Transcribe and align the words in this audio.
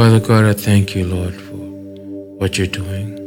Father 0.00 0.18
God, 0.18 0.44
I 0.46 0.54
thank 0.54 0.96
you, 0.96 1.04
Lord, 1.04 1.34
for 1.34 1.58
what 2.40 2.56
you're 2.56 2.66
doing. 2.66 3.18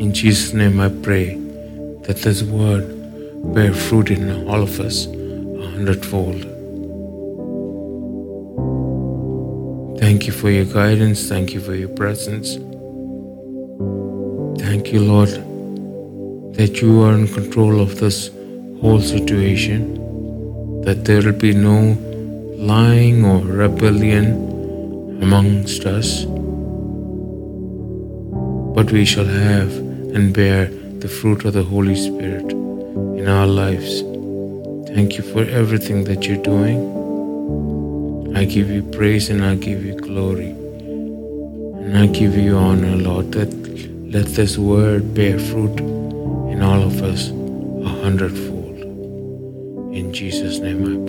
In 0.00 0.12
Jesus' 0.12 0.52
name, 0.52 0.80
I 0.80 0.88
pray 0.88 1.36
that 2.06 2.16
this 2.24 2.42
word 2.42 2.84
bear 3.54 3.72
fruit 3.72 4.10
in 4.10 4.48
all 4.48 4.60
of 4.60 4.80
us 4.80 5.06
a 5.06 5.70
hundredfold. 5.74 6.40
Thank 10.00 10.26
you 10.26 10.32
for 10.32 10.50
your 10.50 10.64
guidance. 10.64 11.28
Thank 11.28 11.54
you 11.54 11.60
for 11.60 11.76
your 11.76 11.90
presence. 11.90 12.56
Thank 14.60 14.92
you, 14.92 15.04
Lord, 15.04 15.30
that 16.56 16.82
you 16.82 17.00
are 17.02 17.14
in 17.14 17.28
control 17.28 17.80
of 17.80 18.00
this 18.00 18.32
whole 18.80 19.00
situation, 19.00 20.82
that 20.82 21.04
there 21.04 21.22
will 21.22 21.38
be 21.38 21.54
no 21.54 21.96
lying 22.58 23.24
or 23.24 23.38
rebellion 23.38 24.49
amongst 25.20 25.84
us, 25.84 26.24
but 28.74 28.90
we 28.92 29.04
shall 29.04 29.24
have 29.26 29.76
and 30.14 30.32
bear 30.32 30.66
the 31.00 31.08
fruit 31.08 31.44
of 31.44 31.52
the 31.52 31.62
Holy 31.62 31.94
Spirit 31.94 32.50
in 33.20 33.28
our 33.28 33.46
lives. 33.46 34.02
Thank 34.94 35.18
you 35.18 35.22
for 35.22 35.44
everything 35.44 36.04
that 36.04 36.26
you're 36.26 36.42
doing. 36.42 36.80
I 38.36 38.44
give 38.44 38.70
you 38.70 38.82
praise 38.82 39.28
and 39.30 39.44
I 39.44 39.54
give 39.56 39.84
you 39.84 39.94
glory. 39.94 40.50
And 40.50 41.98
I 41.98 42.06
give 42.06 42.36
you 42.36 42.56
honor, 42.56 42.96
Lord, 42.96 43.32
that 43.32 43.50
let 44.10 44.26
this 44.26 44.56
word 44.58 45.14
bear 45.14 45.38
fruit 45.38 45.78
in 45.80 46.62
all 46.62 46.82
of 46.82 47.02
us 47.02 47.30
a 47.30 47.88
hundredfold. 48.02 48.78
In 49.94 50.12
Jesus' 50.12 50.58
name 50.58 50.84
I 50.84 50.99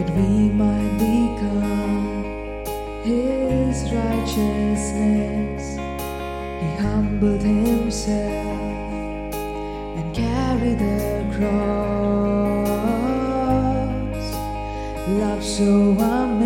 that 0.00 0.10
we 0.16 0.48
might 0.48 0.92
become 0.98 2.64
his 3.04 3.92
righteousness. 3.92 5.76
He 6.60 6.68
humbled 6.80 7.42
himself 7.42 9.34
and 9.98 10.14
carried 10.14 10.78
the 10.78 11.26
cross. 11.36 12.66
Love 15.08 15.44
so 15.44 15.70
amazing. 15.98 16.39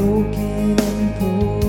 Broken 0.00 0.80
and 0.80 1.14
poured 1.16 1.59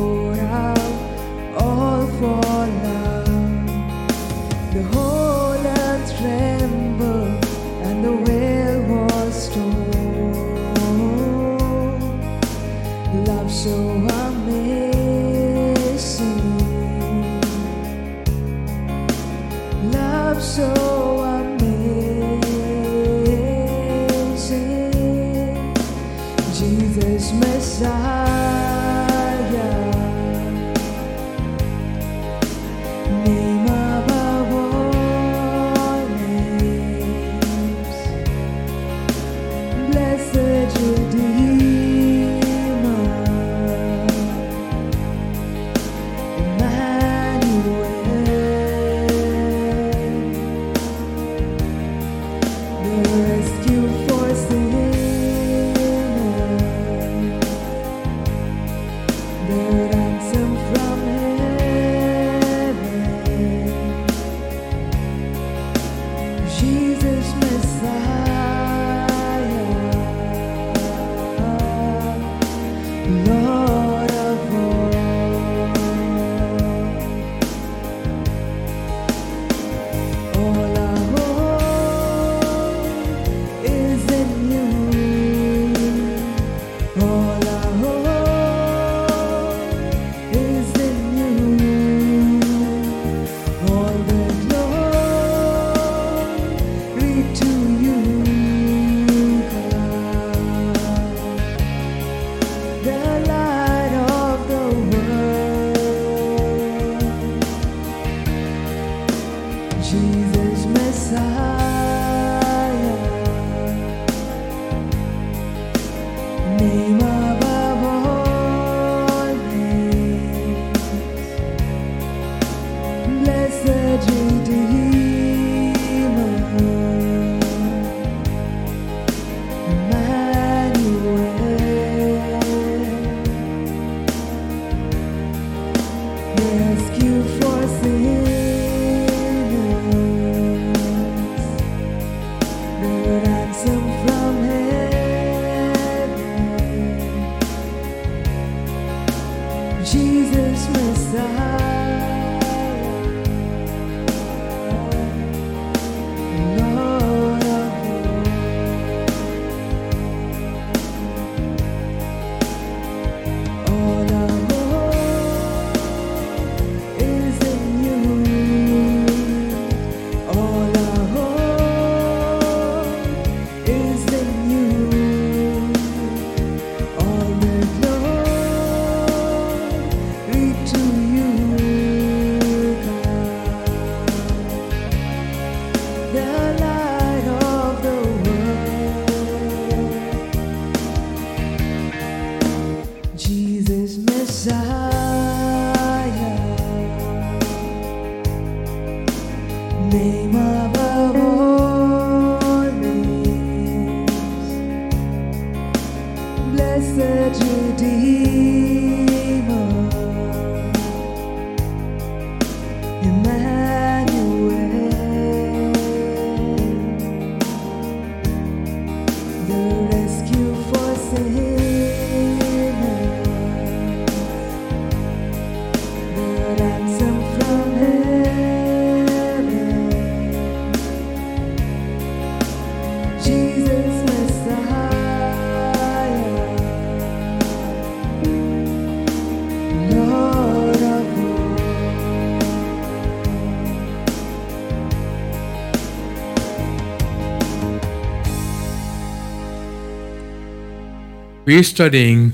We're 251.52 251.64
studying 251.64 252.32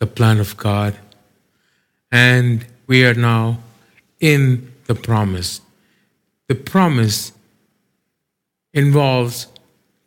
the 0.00 0.08
plan 0.08 0.40
of 0.40 0.56
God, 0.56 0.98
and 2.10 2.66
we 2.88 3.04
are 3.04 3.14
now 3.14 3.60
in 4.18 4.72
the 4.86 4.96
promise. 4.96 5.60
The 6.48 6.56
promise 6.56 7.30
involves 8.74 9.46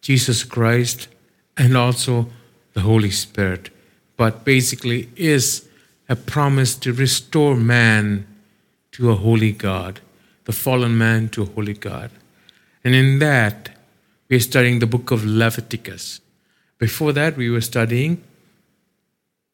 Jesus 0.01 0.43
Christ 0.43 1.07
and 1.55 1.77
also 1.77 2.27
the 2.73 2.81
Holy 2.81 3.11
Spirit, 3.11 3.69
but 4.17 4.43
basically 4.43 5.07
is 5.15 5.65
a 6.09 6.17
promise 6.17 6.75
to 6.75 6.91
restore 6.91 7.55
man 7.55 8.27
to 8.91 9.09
a 9.09 9.15
holy 9.15 9.53
God, 9.53 10.01
the 10.43 10.51
fallen 10.51 10.97
man 10.97 11.29
to 11.29 11.43
a 11.43 11.51
holy 11.55 11.75
God. 11.75 12.11
And 12.83 12.93
in 12.93 13.19
that, 13.19 13.69
we're 14.27 14.41
studying 14.41 14.79
the 14.79 14.93
book 14.95 15.11
of 15.11 15.23
Leviticus. 15.23 16.19
Before 16.77 17.13
that, 17.13 17.37
we 17.37 17.49
were 17.49 17.61
studying 17.61 18.21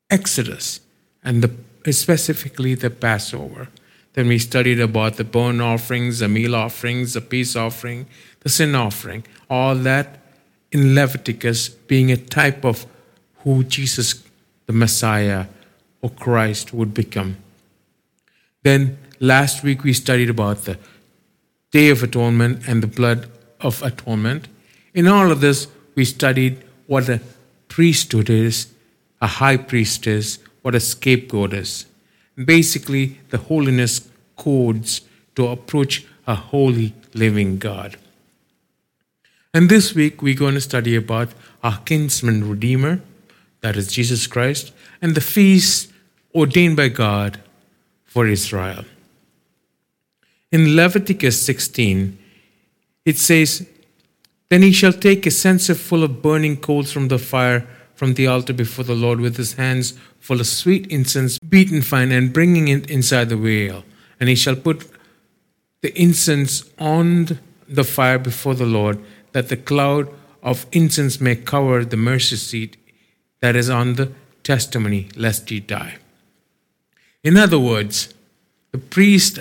Exodus 0.09 0.81
and 1.23 1.44
the, 1.44 1.94
specifically 1.94 2.75
the 2.75 2.89
Passover. 2.89 3.69
Then 4.13 4.27
we 4.27 4.39
studied 4.39 4.79
about 4.79 5.17
the 5.17 5.23
burnt 5.23 5.61
offerings, 5.61 6.19
the 6.19 6.27
meal 6.27 6.56
offerings, 6.56 7.13
the 7.13 7.21
peace 7.21 7.56
offering, 7.56 8.07
the 8.41 8.50
sin 8.50 8.75
offering. 8.75 9.23
All 9.50 9.75
that 9.75 10.19
in 10.71 10.95
Leviticus 10.95 11.69
being 11.69 12.11
a 12.11 12.17
type 12.17 12.65
of 12.65 12.85
who 13.44 13.63
Jesus, 13.63 14.23
the 14.65 14.73
Messiah 14.73 15.45
or 16.01 16.09
Christ, 16.09 16.73
would 16.73 16.94
become. 16.94 17.38
Then 18.63 18.97
last 19.19 19.63
week 19.63 19.83
we 19.83 19.94
studied 19.94 20.29
about 20.29 20.65
the 20.65 20.77
Day 21.71 21.89
of 21.89 22.03
Atonement 22.03 22.67
and 22.67 22.81
the 22.81 22.88
blood 22.88 23.29
of 23.62 23.83
atonement. 23.83 24.47
In 24.94 25.07
all 25.07 25.31
of 25.31 25.41
this, 25.41 25.67
we 25.95 26.03
studied 26.05 26.63
what 26.88 27.07
a 27.09 27.21
priesthood 27.67 28.29
is, 28.29 28.67
a 29.21 29.27
high 29.27 29.57
priest 29.57 30.07
is, 30.07 30.39
what 30.62 30.75
a 30.75 30.80
scapegoat 30.80 31.54
is. 31.54 31.86
Basically, 32.36 33.19
the 33.30 33.38
holiness 33.38 34.10
codes 34.38 35.01
to 35.36 35.48
approach 35.48 36.06
a 36.27 36.36
holy 36.36 36.94
living 37.13 37.57
God. 37.57 37.98
And 39.54 39.68
this 39.68 39.95
week, 39.95 40.21
we're 40.21 40.36
going 40.36 40.54
to 40.54 40.62
study 40.62 40.95
about 40.95 41.30
our 41.63 41.80
kinsman 41.80 42.50
redeemer, 42.50 43.01
that 43.62 43.75
is 43.75 43.92
Jesus 43.92 44.27
Christ, 44.27 44.71
and 45.01 45.16
the 45.16 45.22
feast 45.22 45.91
ordained 46.34 46.77
by 46.77 46.89
God 46.89 47.39
for 48.05 48.27
Israel. 48.27 48.86
In 50.51 50.75
Leviticus 50.75 51.43
16, 51.46 52.17
it 53.05 53.17
says, 53.17 53.67
Then 54.50 54.62
he 54.62 54.72
shall 54.72 54.93
take 54.93 55.25
a 55.25 55.32
censer 55.32 55.75
full 55.75 56.03
of 56.03 56.22
burning 56.22 56.58
coals 56.58 56.91
from 56.91 57.08
the 57.08 57.20
fire 57.20 57.67
from 58.00 58.13
the 58.13 58.27
altar 58.27 58.53
before 58.53 58.86
the 58.86 58.96
Lord 58.96 59.20
with 59.20 59.36
his 59.36 59.56
hands 59.56 60.00
full 60.22 60.39
of 60.39 60.48
sweet 60.48 60.88
incense, 60.88 61.38
beaten 61.38 61.82
fine, 61.82 62.13
and 62.13 62.32
bringing 62.32 62.70
it 62.70 62.89
inside 62.89 63.27
the 63.27 63.36
veil. 63.36 63.84
And 64.22 64.29
he 64.29 64.36
shall 64.36 64.56
put 64.56 64.89
the 65.82 65.94
incense 66.01 66.63
on 66.79 67.39
the 67.68 67.84
fire 67.84 68.18
before 68.18 68.56
the 68.56 68.65
Lord, 68.65 69.03
that 69.34 69.50
the 69.50 69.58
cloud 69.58 70.08
of 70.41 70.65
incense 70.72 71.20
may 71.20 71.36
cover 71.36 71.84
the 71.84 71.98
mercy 71.98 72.38
seat 72.38 72.77
that 73.41 73.58
is 73.58 73.70
on 73.70 73.96
the 73.96 74.13
testimony, 74.44 75.10
lest 75.18 75.50
he 75.50 75.60
die. 75.60 75.98
In 77.22 77.36
other 77.36 77.60
words, 77.60 78.13
the 78.72 78.77
priest, 78.77 79.39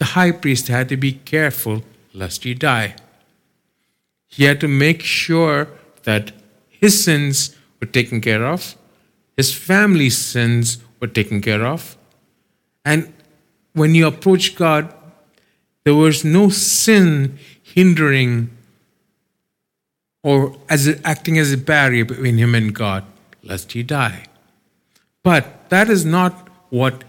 the 0.00 0.04
high 0.16 0.32
priest, 0.32 0.66
had 0.66 0.88
to 0.88 0.96
be 0.96 1.12
careful 1.12 1.84
lest 2.12 2.42
he 2.42 2.54
die. 2.54 2.96
He 4.26 4.42
had 4.46 4.60
to 4.62 4.66
make 4.66 5.02
sure 5.02 5.68
that 6.02 6.32
his 6.80 7.04
sins 7.04 7.56
were 7.80 7.86
taken 7.86 8.20
care 8.20 8.44
of, 8.44 8.76
his 9.36 9.54
family's 9.54 10.18
sins 10.18 10.78
were 11.00 11.06
taken 11.06 11.40
care 11.40 11.64
of, 11.64 11.96
and 12.84 13.12
when 13.72 13.94
you 13.94 14.06
approach 14.06 14.56
God, 14.56 14.92
there 15.84 15.94
was 15.94 16.24
no 16.24 16.48
sin 16.48 17.38
hindering 17.62 18.50
or 20.22 20.56
as 20.68 20.86
a, 20.86 21.06
acting 21.06 21.38
as 21.38 21.52
a 21.52 21.56
barrier 21.56 22.04
between 22.04 22.36
him 22.36 22.54
and 22.54 22.74
God, 22.74 23.04
lest 23.42 23.72
he 23.72 23.82
die. 23.82 24.24
But 25.22 25.70
that 25.70 25.88
is 25.88 26.04
not 26.04 26.48
what 26.68 27.04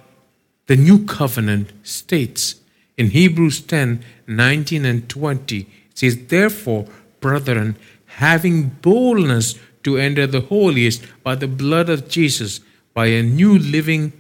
the 0.68 0.76
new 0.76 1.06
covenant 1.06 1.74
states. 1.84 2.56
In 2.98 3.10
Hebrews 3.10 3.62
10 3.62 4.04
19 4.28 4.86
and 4.86 5.10
20, 5.10 5.60
it 5.60 5.68
says, 5.94 6.28
Therefore, 6.28 6.86
brethren, 7.20 7.76
having 8.16 8.70
boldness 8.82 9.56
to 9.84 9.98
enter 9.98 10.28
the 10.28 10.42
holiest 10.42 11.04
by 11.24 11.36
the 11.36 11.48
blood 11.48 11.90
of 11.90 12.08
Jesus, 12.08 12.60
by 12.94 13.08
a 13.08 13.24
new 13.24 13.58
living 13.58 14.14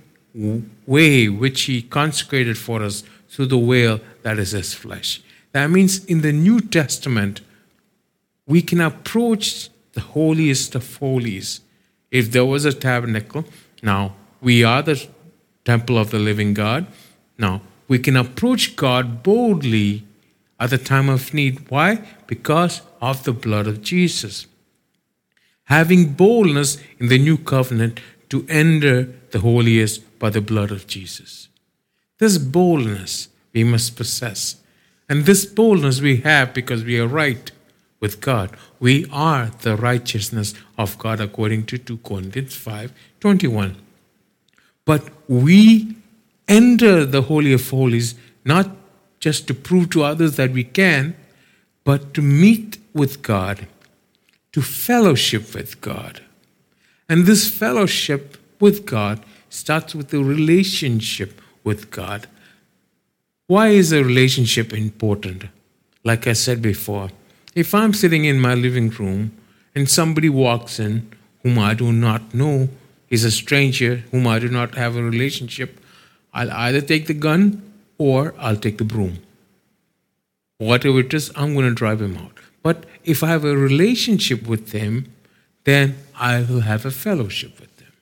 way 0.87 1.27
which 1.29 1.63
he 1.63 1.81
consecrated 1.81 2.57
for 2.57 2.81
us 2.81 3.03
through 3.29 3.47
the 3.47 3.59
veil 3.59 3.99
that 4.23 4.39
is 4.39 4.51
his 4.51 4.73
flesh. 4.73 5.21
That 5.51 5.69
means 5.69 6.05
in 6.05 6.21
the 6.21 6.31
New 6.31 6.61
Testament, 6.61 7.41
we 8.47 8.61
can 8.61 8.81
approach 8.81 9.69
the 9.93 10.01
holiest 10.01 10.75
of 10.75 10.97
holies. 10.97 11.61
If 12.09 12.31
there 12.31 12.45
was 12.45 12.65
a 12.65 12.73
tabernacle, 12.73 13.45
now 13.83 14.15
we 14.41 14.63
are 14.63 14.81
the 14.81 15.07
temple 15.65 15.97
of 15.97 16.11
the 16.11 16.19
living 16.19 16.53
God. 16.53 16.87
Now 17.37 17.61
we 17.87 17.99
can 17.99 18.15
approach 18.15 18.75
God 18.75 19.21
boldly 19.23 20.03
at 20.59 20.69
the 20.69 20.77
time 20.77 21.09
of 21.09 21.33
need. 21.33 21.69
Why? 21.69 22.05
Because 22.27 22.81
of 23.01 23.23
the 23.23 23.33
blood 23.33 23.67
of 23.67 23.81
Jesus. 23.81 24.45
Having 25.65 26.13
boldness 26.13 26.77
in 26.99 27.07
the 27.07 27.17
new 27.17 27.37
covenant 27.37 27.99
to 28.29 28.45
enter 28.47 29.03
the 29.31 29.39
holiest 29.39 30.19
by 30.19 30.29
the 30.29 30.41
blood 30.41 30.71
of 30.71 30.87
Jesus. 30.87 31.49
This 32.19 32.37
boldness 32.37 33.29
we 33.53 33.63
must 33.63 33.95
possess. 33.95 34.55
And 35.09 35.25
this 35.25 35.45
boldness 35.45 35.99
we 35.99 36.17
have 36.17 36.53
because 36.53 36.83
we 36.83 36.99
are 36.99 37.07
right 37.07 37.51
with 37.99 38.21
God. 38.21 38.55
We 38.79 39.05
are 39.11 39.51
the 39.61 39.75
righteousness 39.75 40.53
of 40.77 40.97
God 40.97 41.19
according 41.19 41.65
to 41.67 41.77
2 41.77 41.97
Corinthians 41.97 42.55
5 42.55 42.93
21. 43.19 43.75
But 44.85 45.09
we 45.27 45.95
enter 46.47 47.05
the 47.05 47.23
Holy 47.23 47.53
of 47.53 47.69
Holies 47.69 48.15
not 48.43 48.69
just 49.19 49.47
to 49.47 49.53
prove 49.53 49.89
to 49.91 50.03
others 50.03 50.35
that 50.35 50.51
we 50.51 50.63
can, 50.63 51.15
but 51.83 52.13
to 52.15 52.21
meet 52.21 52.77
with 52.93 53.21
God, 53.21 53.67
to 54.51 54.61
fellowship 54.61 55.53
with 55.53 55.79
God. 55.81 56.21
And 57.07 57.25
this 57.25 57.49
fellowship 57.49 58.37
with 58.59 58.85
God 58.85 59.23
starts 59.49 59.93
with 59.93 60.13
a 60.13 60.23
relationship 60.23 61.41
with 61.63 61.91
God. 61.91 62.27
Why 63.47 63.69
is 63.69 63.91
a 63.91 64.03
relationship 64.03 64.73
important? 64.73 65.45
Like 66.03 66.25
I 66.25 66.33
said 66.33 66.61
before, 66.61 67.09
if 67.53 67.75
I'm 67.75 67.93
sitting 67.93 68.25
in 68.25 68.39
my 68.39 68.55
living 68.55 68.89
room 68.89 69.31
and 69.75 69.89
somebody 69.89 70.29
walks 70.29 70.79
in 70.79 71.11
whom 71.43 71.59
I 71.59 71.73
do 71.73 71.91
not 71.91 72.33
know, 72.33 72.69
is 73.09 73.25
a 73.25 73.31
stranger 73.31 73.97
whom 74.11 74.25
I 74.25 74.39
do 74.39 74.47
not 74.47 74.75
have 74.75 74.95
a 74.95 75.03
relationship, 75.03 75.79
I'll 76.33 76.51
either 76.51 76.81
take 76.81 77.07
the 77.07 77.13
gun 77.13 77.61
or 77.97 78.33
I'll 78.39 78.55
take 78.55 78.77
the 78.77 78.85
broom. 78.85 79.19
Whatever 80.59 80.99
it 80.99 81.13
is, 81.13 81.29
I'm 81.35 81.53
going 81.53 81.67
to 81.67 81.75
drive 81.75 82.01
him 82.01 82.15
out. 82.17 82.39
But 82.63 82.85
if 83.03 83.23
I 83.23 83.27
have 83.27 83.45
a 83.45 83.57
relationship 83.57 84.47
with 84.47 84.71
him, 84.71 85.11
then 85.63 85.97
I 86.15 86.41
will 86.41 86.61
have 86.61 86.85
a 86.85 86.91
fellowship 86.91 87.59
with 87.59 87.75
them. 87.77 87.93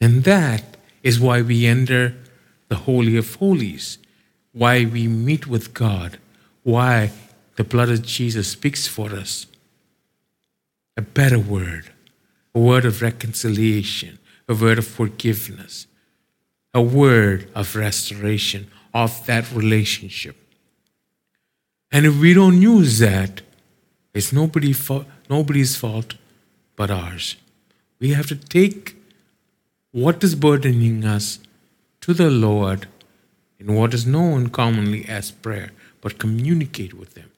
And 0.00 0.24
that 0.24 0.76
is 1.02 1.20
why 1.20 1.42
we 1.42 1.66
enter 1.66 2.14
the 2.68 2.76
Holy 2.76 3.16
of 3.16 3.34
Holies, 3.36 3.98
why 4.52 4.84
we 4.84 5.08
meet 5.08 5.46
with 5.46 5.74
God, 5.74 6.18
why 6.62 7.12
the 7.56 7.64
blood 7.64 7.88
of 7.88 8.02
Jesus 8.02 8.48
speaks 8.48 8.86
for 8.86 9.10
us. 9.10 9.46
A 10.96 11.02
better 11.02 11.38
word, 11.38 11.90
a 12.54 12.60
word 12.60 12.84
of 12.84 13.02
reconciliation, 13.02 14.18
a 14.48 14.54
word 14.54 14.78
of 14.78 14.86
forgiveness, 14.86 15.86
a 16.74 16.82
word 16.82 17.50
of 17.54 17.76
restoration 17.76 18.70
of 18.94 19.24
that 19.26 19.50
relationship. 19.52 20.36
And 21.90 22.06
if 22.06 22.18
we 22.18 22.32
don't 22.32 22.62
use 22.62 22.98
that, 23.00 23.42
it's 24.14 24.32
nobody 24.32 24.72
fa- 24.72 25.06
nobody's 25.28 25.76
fault 25.76 26.14
but 26.76 26.90
ours. 26.90 27.36
We 28.00 28.10
have 28.12 28.26
to 28.26 28.36
take 28.36 28.96
what 29.92 30.24
is 30.24 30.34
burdening 30.34 31.04
us 31.04 31.38
to 32.00 32.12
the 32.12 32.30
Lord 32.30 32.88
in 33.58 33.74
what 33.74 33.94
is 33.94 34.06
known 34.06 34.48
commonly 34.48 35.04
as 35.08 35.30
prayer, 35.30 35.70
but 36.00 36.18
communicate 36.18 36.94
with 36.94 37.14
them, 37.14 37.30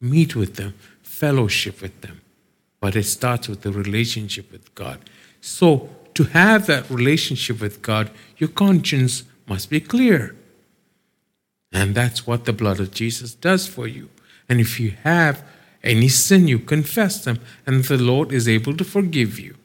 meet 0.00 0.36
with 0.36 0.56
them, 0.56 0.74
fellowship 1.02 1.80
with 1.80 2.00
them. 2.02 2.20
But 2.80 2.96
it 2.96 3.04
starts 3.04 3.48
with 3.48 3.62
the 3.62 3.72
relationship 3.72 4.50
with 4.52 4.74
God. 4.74 4.98
So, 5.40 5.88
to 6.14 6.24
have 6.24 6.66
that 6.66 6.90
relationship 6.90 7.60
with 7.60 7.80
God, 7.80 8.10
your 8.36 8.50
conscience 8.50 9.22
must 9.46 9.70
be 9.70 9.80
clear. 9.80 10.36
And 11.72 11.94
that's 11.94 12.26
what 12.26 12.44
the 12.44 12.52
blood 12.52 12.80
of 12.80 12.90
Jesus 12.90 13.34
does 13.34 13.66
for 13.66 13.86
you. 13.86 14.10
And 14.48 14.60
if 14.60 14.78
you 14.78 14.90
have 15.04 15.42
any 15.82 16.08
sin, 16.08 16.48
you 16.48 16.58
confess 16.58 17.24
them, 17.24 17.40
and 17.66 17.84
the 17.84 17.98
Lord 17.98 18.32
is 18.32 18.48
able 18.48 18.76
to 18.76 18.84
forgive 18.84 19.38
you. 19.38 19.56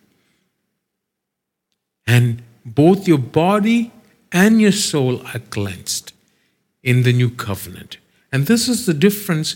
And 2.05 2.41
both 2.65 3.07
your 3.07 3.17
body 3.17 3.91
and 4.31 4.61
your 4.61 4.71
soul 4.71 5.21
are 5.27 5.39
cleansed 5.39 6.13
in 6.83 7.03
the 7.03 7.13
new 7.13 7.29
covenant. 7.29 7.97
And 8.31 8.45
this 8.45 8.67
is 8.67 8.85
the 8.85 8.93
difference 8.93 9.55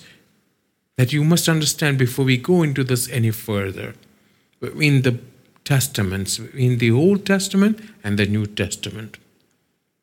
that 0.98 1.12
you 1.12 1.24
must 1.24 1.50
understand 1.50 1.98
before 1.98 2.26
we 2.26 2.38
go 2.38 2.64
into 2.64 2.84
this 2.84 3.10
any 3.10 3.32
further 3.32 3.96
between 4.60 5.02
the 5.02 5.20
testaments, 5.64 6.40
in 6.40 6.78
the 6.78 6.92
Old 6.92 7.26
Testament 7.26 7.80
and 8.04 8.18
the 8.18 8.26
New 8.26 8.46
Testament. 8.46 9.18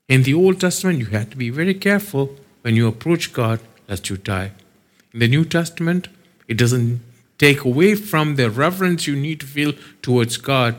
In 0.08 0.22
the 0.22 0.34
Old 0.34 0.60
Testament, 0.60 0.98
you 0.98 1.06
had 1.06 1.30
to 1.30 1.36
be 1.36 1.50
very 1.50 1.74
careful 1.74 2.34
when 2.62 2.74
you 2.74 2.88
approach 2.88 3.32
God 3.32 3.60
lest 3.88 4.10
you 4.10 4.16
die. 4.16 4.52
In 5.12 5.20
the 5.20 5.28
New 5.28 5.44
Testament, 5.44 6.08
it 6.48 6.56
doesn't 6.56 7.00
take 7.38 7.64
away 7.64 7.94
from 7.94 8.34
the 8.34 8.50
reverence 8.50 9.06
you 9.06 9.14
need 9.14 9.40
to 9.40 9.46
feel 9.46 9.72
towards 10.02 10.36
God. 10.36 10.76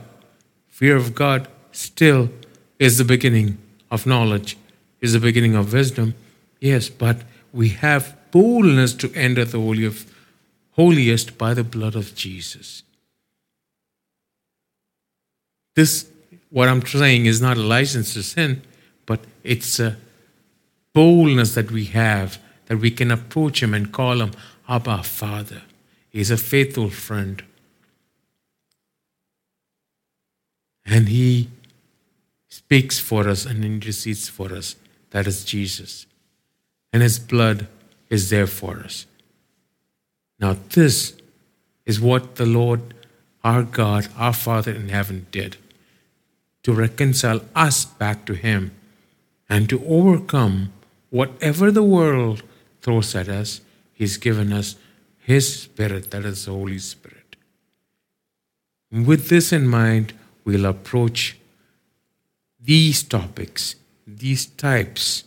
Fear 0.68 0.98
of 0.98 1.16
God 1.16 1.48
still 1.72 2.30
is 2.80 2.98
the 2.98 3.06
beginning 3.06 3.58
of 3.92 4.06
knowledge, 4.06 4.58
is 5.00 5.14
the 5.14 5.20
beginning 5.20 5.56
of 5.56 5.74
wisdom. 5.74 6.16
Yes, 6.60 6.90
but 6.90 7.22
we 7.54 7.70
have 7.70 8.18
boldness 8.32 8.94
to 8.96 9.14
enter 9.14 9.46
the 9.46 9.60
holy 9.60 9.86
of 9.86 10.06
holiest 10.72 11.38
by 11.38 11.54
the 11.54 11.64
blood 11.64 11.96
of 11.96 12.16
Jesus. 12.16 12.84
This, 15.76 16.10
what 16.50 16.68
I'm 16.68 16.86
saying, 16.86 17.26
is 17.26 17.42
not 17.42 17.58
a 17.58 17.62
license 17.62 18.14
to 18.14 18.24
sin, 18.24 18.62
but 19.06 19.20
it's 19.44 19.80
a 19.80 19.98
boldness 20.94 21.56
that 21.56 21.72
we 21.72 21.86
have 21.86 22.38
that 22.68 22.78
we 22.78 22.92
can 22.92 23.12
approach 23.12 23.62
Him 23.64 23.74
and 23.74 23.92
call 23.92 24.22
Him 24.22 24.32
Abba, 24.70 25.04
Father. 25.04 25.64
He's 26.10 26.32
a 26.32 26.38
faithful 26.38 26.90
friend. 26.90 27.44
And 30.86 31.10
He 31.10 31.50
speaks 32.48 33.00
for 33.00 33.28
us 33.28 33.46
and 33.46 33.66
intercedes 33.66 34.30
for 34.30 34.54
us. 34.54 34.76
That 35.10 35.28
is 35.28 35.44
Jesus. 35.44 36.06
And 36.94 37.02
His 37.02 37.20
blood 37.20 37.68
is 38.10 38.30
there 38.30 38.48
for 38.48 38.78
us. 38.78 39.06
Now, 40.40 40.56
this 40.70 41.18
is 41.86 42.00
what 42.00 42.36
the 42.36 42.46
Lord, 42.46 42.94
our 43.44 43.64
God, 43.64 44.08
our 44.18 44.34
Father 44.34 44.72
in 44.72 44.90
heaven, 44.90 45.26
did 45.32 45.58
to 46.64 46.74
reconcile 46.74 47.42
us 47.56 47.86
back 47.86 48.26
to 48.26 48.34
Him 48.34 48.72
and 49.50 49.68
to 49.70 49.84
overcome 49.86 50.72
whatever 51.10 51.72
the 51.72 51.84
world 51.84 52.44
throws 52.82 53.16
at 53.16 53.28
us. 53.28 53.62
He's 54.00 54.16
given 54.16 54.54
us 54.54 54.78
His 55.20 55.64
Spirit, 55.64 56.10
that 56.12 56.24
is 56.24 56.46
the 56.46 56.52
Holy 56.52 56.80
Spirit. 56.80 57.36
With 58.90 59.28
this 59.28 59.52
in 59.52 59.68
mind, 59.68 60.14
we'll 60.46 60.66
approach 60.66 61.38
these 62.62 63.04
topics, 63.04 63.76
these 64.08 64.46
types 64.46 65.26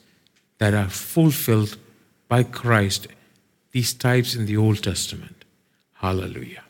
that 0.57 0.73
are 0.73 0.89
fulfilled 0.89 1.77
by 2.29 2.45
Christ, 2.45 3.09
these 3.73 3.93
types 3.93 4.35
in 4.35 4.47
the 4.47 4.57
Old 4.57 4.83
Testament. 4.83 5.45
Hallelujah. 5.93 6.65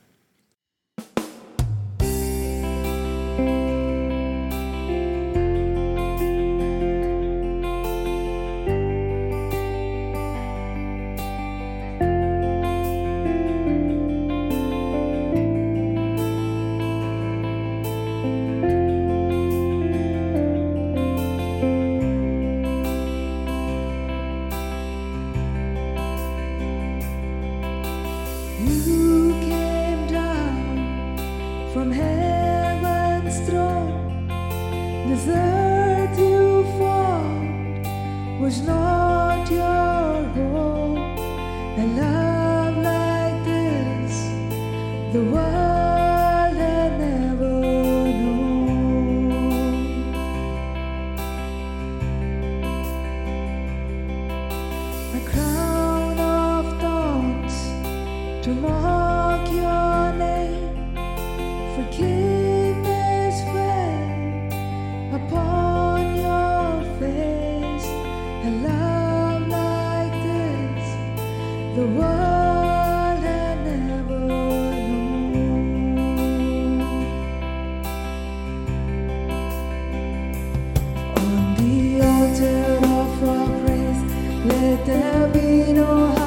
Let 84.45 84.87
there 84.87 85.29
be 85.29 85.73
no 85.73 86.22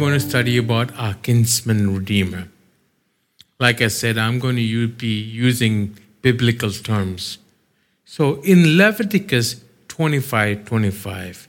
going 0.00 0.14
to 0.14 0.20
study 0.20 0.56
about 0.56 0.96
our 0.96 1.12
kinsman 1.12 1.94
redeemer. 1.94 2.48
Like 3.58 3.82
I 3.82 3.88
said, 3.88 4.16
I'm 4.16 4.38
going 4.38 4.56
to 4.56 4.88
be 4.88 5.20
using 5.20 5.94
biblical 6.22 6.70
terms. 6.70 7.36
So 8.06 8.40
in 8.40 8.78
Leviticus 8.78 9.62
25 9.88 10.64
25, 10.64 11.48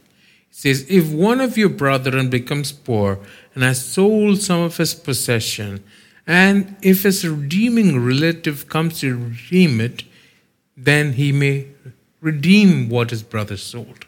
it 0.50 0.56
says, 0.56 0.86
If 0.90 1.10
one 1.14 1.40
of 1.40 1.58
your 1.58 1.70
brethren 1.70 2.30
becomes 2.30 2.74
poor 2.74 3.20
and 3.56 3.64
has 3.64 3.86
sold 3.86 4.42
some 4.42 4.64
of 4.64 4.76
his 4.76 4.96
possession, 4.96 5.82
and 6.28 6.76
if 6.82 7.04
his 7.04 7.26
redeeming 7.26 8.06
relative 8.06 8.68
comes 8.68 9.00
to 9.00 9.18
redeem 9.18 9.80
it, 9.80 10.04
then 10.76 11.14
he 11.14 11.32
may 11.32 11.68
redeem 12.20 12.90
what 12.90 13.12
his 13.12 13.24
brother 13.24 13.56
sold. 13.56 14.06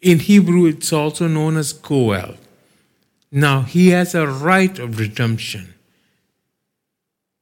In 0.00 0.20
Hebrew, 0.20 0.64
it's 0.64 0.90
also 0.90 1.28
known 1.28 1.58
as 1.58 1.74
Goel. 1.74 2.36
Now, 3.30 3.62
he 3.62 3.88
has 3.88 4.14
a 4.14 4.26
right 4.26 4.78
of 4.78 4.98
redemption. 4.98 5.74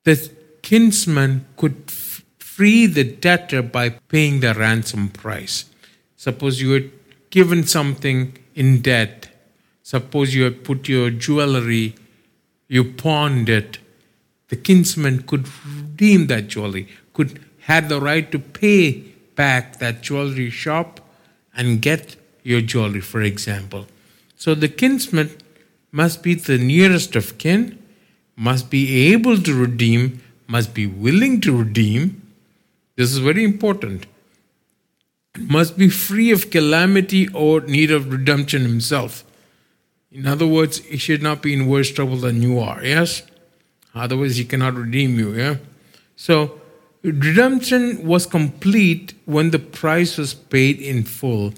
The 0.04 0.30
kinsman 0.62 1.46
could 1.56 1.84
f- 1.88 2.24
free 2.38 2.86
the 2.86 3.04
debtor 3.04 3.62
by 3.62 3.90
paying 3.90 4.40
the 4.40 4.54
ransom 4.54 5.08
price. 5.08 5.66
Suppose 6.16 6.60
you 6.60 6.70
had 6.72 6.90
given 7.30 7.64
something 7.64 8.36
in 8.54 8.82
debt. 8.82 9.28
Suppose 9.82 10.34
you 10.34 10.44
had 10.44 10.64
put 10.64 10.88
your 10.88 11.10
jewelry, 11.10 11.94
you 12.66 12.82
pawned 12.84 13.48
it. 13.48 13.78
The 14.48 14.56
kinsman 14.56 15.22
could 15.22 15.48
redeem 15.64 16.26
that 16.28 16.48
jewelry, 16.48 16.88
could 17.12 17.40
had 17.60 17.88
the 17.88 18.00
right 18.00 18.30
to 18.30 18.38
pay 18.38 18.92
back 19.34 19.78
that 19.78 20.00
jewelry 20.00 20.50
shop 20.50 21.00
and 21.56 21.82
get 21.82 22.16
your 22.42 22.60
jewelry, 22.60 23.00
for 23.00 23.22
example. 23.22 23.86
So 24.36 24.54
the 24.54 24.68
kinsman 24.68 25.30
must 25.92 26.22
be 26.22 26.34
the 26.34 26.58
nearest 26.58 27.16
of 27.16 27.38
kin, 27.38 27.82
must 28.36 28.70
be 28.70 29.12
able 29.12 29.38
to 29.38 29.54
redeem, 29.54 30.20
must 30.46 30.74
be 30.74 30.86
willing 30.86 31.40
to 31.40 31.56
redeem. 31.56 32.22
This 32.96 33.12
is 33.12 33.18
very 33.18 33.44
important. 33.44 34.06
Must 35.38 35.76
be 35.76 35.88
free 35.88 36.30
of 36.30 36.50
calamity 36.50 37.28
or 37.28 37.60
need 37.62 37.90
of 37.90 38.10
redemption 38.10 38.62
himself. 38.62 39.24
In 40.10 40.26
other 40.26 40.46
words, 40.46 40.78
he 40.78 40.96
should 40.96 41.22
not 41.22 41.42
be 41.42 41.52
in 41.52 41.66
worse 41.66 41.90
trouble 41.90 42.16
than 42.16 42.40
you 42.40 42.58
are, 42.58 42.82
yes? 42.82 43.22
Otherwise, 43.94 44.36
he 44.36 44.44
cannot 44.44 44.74
redeem 44.74 45.18
you, 45.18 45.34
yeah? 45.34 45.56
So, 46.16 46.60
redemption 47.02 48.06
was 48.06 48.24
complete 48.26 49.14
when 49.26 49.50
the 49.50 49.58
price 49.58 50.16
was 50.16 50.32
paid 50.32 50.80
in 50.80 51.04
full. 51.04 51.52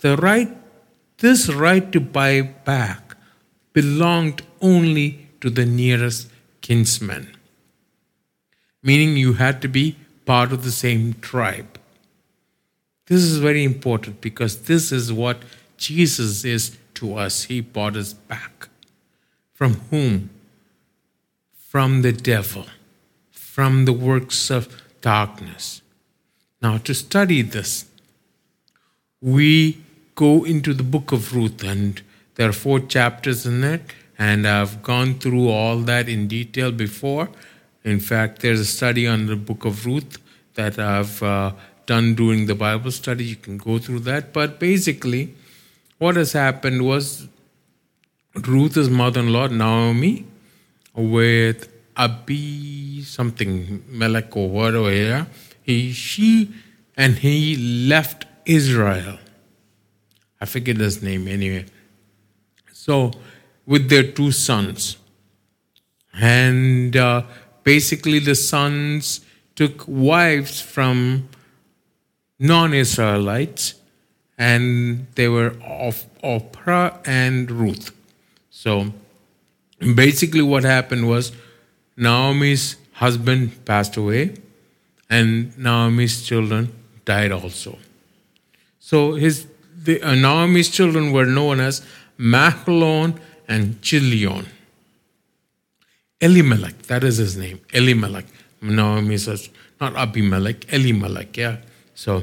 The 0.00 0.16
right, 0.16 0.54
this 1.18 1.48
right 1.48 1.90
to 1.92 2.00
buy 2.00 2.42
back 2.42 3.07
belonged 3.72 4.42
only 4.60 5.28
to 5.40 5.50
the 5.50 5.66
nearest 5.66 6.28
kinsman, 6.60 7.36
meaning 8.82 9.16
you 9.16 9.34
had 9.34 9.62
to 9.62 9.68
be 9.68 9.96
part 10.24 10.52
of 10.52 10.64
the 10.64 10.70
same 10.70 11.14
tribe. 11.14 11.78
This 13.06 13.22
is 13.22 13.38
very 13.38 13.64
important 13.64 14.20
because 14.20 14.62
this 14.62 14.92
is 14.92 15.12
what 15.12 15.38
Jesus 15.78 16.44
is 16.44 16.76
to 16.94 17.16
us. 17.16 17.44
He 17.44 17.60
bought 17.60 17.96
us 17.96 18.12
back. 18.12 18.68
From 19.54 19.74
whom? 19.90 20.30
From 21.56 22.02
the 22.02 22.12
devil, 22.12 22.66
from 23.30 23.84
the 23.84 23.92
works 23.92 24.50
of 24.50 24.82
darkness. 25.00 25.82
Now, 26.60 26.78
to 26.78 26.94
study 26.94 27.42
this, 27.42 27.86
we 29.20 29.82
go 30.14 30.44
into 30.44 30.74
the 30.74 30.82
book 30.82 31.12
of 31.12 31.34
Ruth, 31.34 31.62
and 31.62 32.02
there 32.38 32.48
are 32.48 32.52
four 32.52 32.78
chapters 32.78 33.46
in 33.46 33.64
it, 33.64 33.82
and 34.16 34.46
I've 34.46 34.80
gone 34.80 35.14
through 35.18 35.48
all 35.48 35.78
that 35.78 36.08
in 36.08 36.28
detail 36.28 36.70
before. 36.70 37.28
In 37.82 37.98
fact, 37.98 38.42
there's 38.42 38.60
a 38.60 38.64
study 38.64 39.08
on 39.08 39.26
the 39.26 39.34
book 39.34 39.64
of 39.64 39.84
Ruth 39.84 40.18
that 40.54 40.78
I've 40.78 41.20
uh, 41.20 41.52
done 41.86 42.14
during 42.14 42.46
the 42.46 42.54
Bible 42.54 42.92
study. 42.92 43.24
You 43.24 43.34
can 43.34 43.58
go 43.58 43.78
through 43.78 44.00
that. 44.10 44.32
But 44.32 44.60
basically, 44.60 45.34
what 45.98 46.14
has 46.14 46.32
happened 46.32 46.86
was 46.86 47.26
Ruth's 48.36 48.88
mother-in-law 48.88 49.48
Naomi 49.48 50.24
with 50.94 51.68
Abi 51.96 53.02
something 53.02 53.82
Melech 53.88 54.36
or 54.36 54.48
whatever. 54.48 55.26
He 55.62 55.92
she 55.92 56.52
and 56.96 57.16
he 57.16 57.56
left 57.88 58.26
Israel. 58.46 59.18
I 60.40 60.46
forget 60.46 60.76
his 60.76 61.02
name 61.02 61.26
anyway. 61.26 61.66
So 62.78 63.10
with 63.66 63.90
their 63.90 64.04
two 64.04 64.30
sons, 64.30 64.98
and 66.14 66.96
uh, 66.96 67.24
basically 67.64 68.20
the 68.20 68.36
sons 68.36 69.20
took 69.56 69.84
wives 69.88 70.60
from 70.60 71.28
non-Israelites, 72.38 73.74
and 74.38 75.08
they 75.16 75.26
were 75.26 75.54
of 75.66 76.06
Oprah 76.22 76.96
and 77.04 77.50
Ruth. 77.50 77.90
So 78.50 78.92
basically, 79.80 80.42
what 80.42 80.62
happened 80.62 81.08
was 81.08 81.32
Naomi's 81.96 82.76
husband 82.92 83.64
passed 83.64 83.96
away, 83.96 84.36
and 85.10 85.52
Naomi's 85.58 86.22
children 86.22 86.72
died 87.04 87.32
also. 87.32 87.76
So 88.78 89.14
his 89.14 89.48
the, 89.88 90.02
uh, 90.02 90.14
Naomi's 90.14 90.68
children 90.68 91.12
were 91.12 91.26
known 91.26 91.60
as 91.60 91.82
Mahlon 92.18 93.18
and 93.46 93.80
Chilion. 93.82 94.46
Elimelech, 96.20 96.82
that 96.82 97.04
is 97.04 97.18
his 97.18 97.36
name, 97.36 97.60
Elimelech. 97.72 98.26
Naomi 98.60 99.18
says, 99.18 99.50
not 99.80 99.94
Abimelech, 99.94 100.72
Elimelech, 100.72 101.36
yeah. 101.36 101.58
So, 101.94 102.22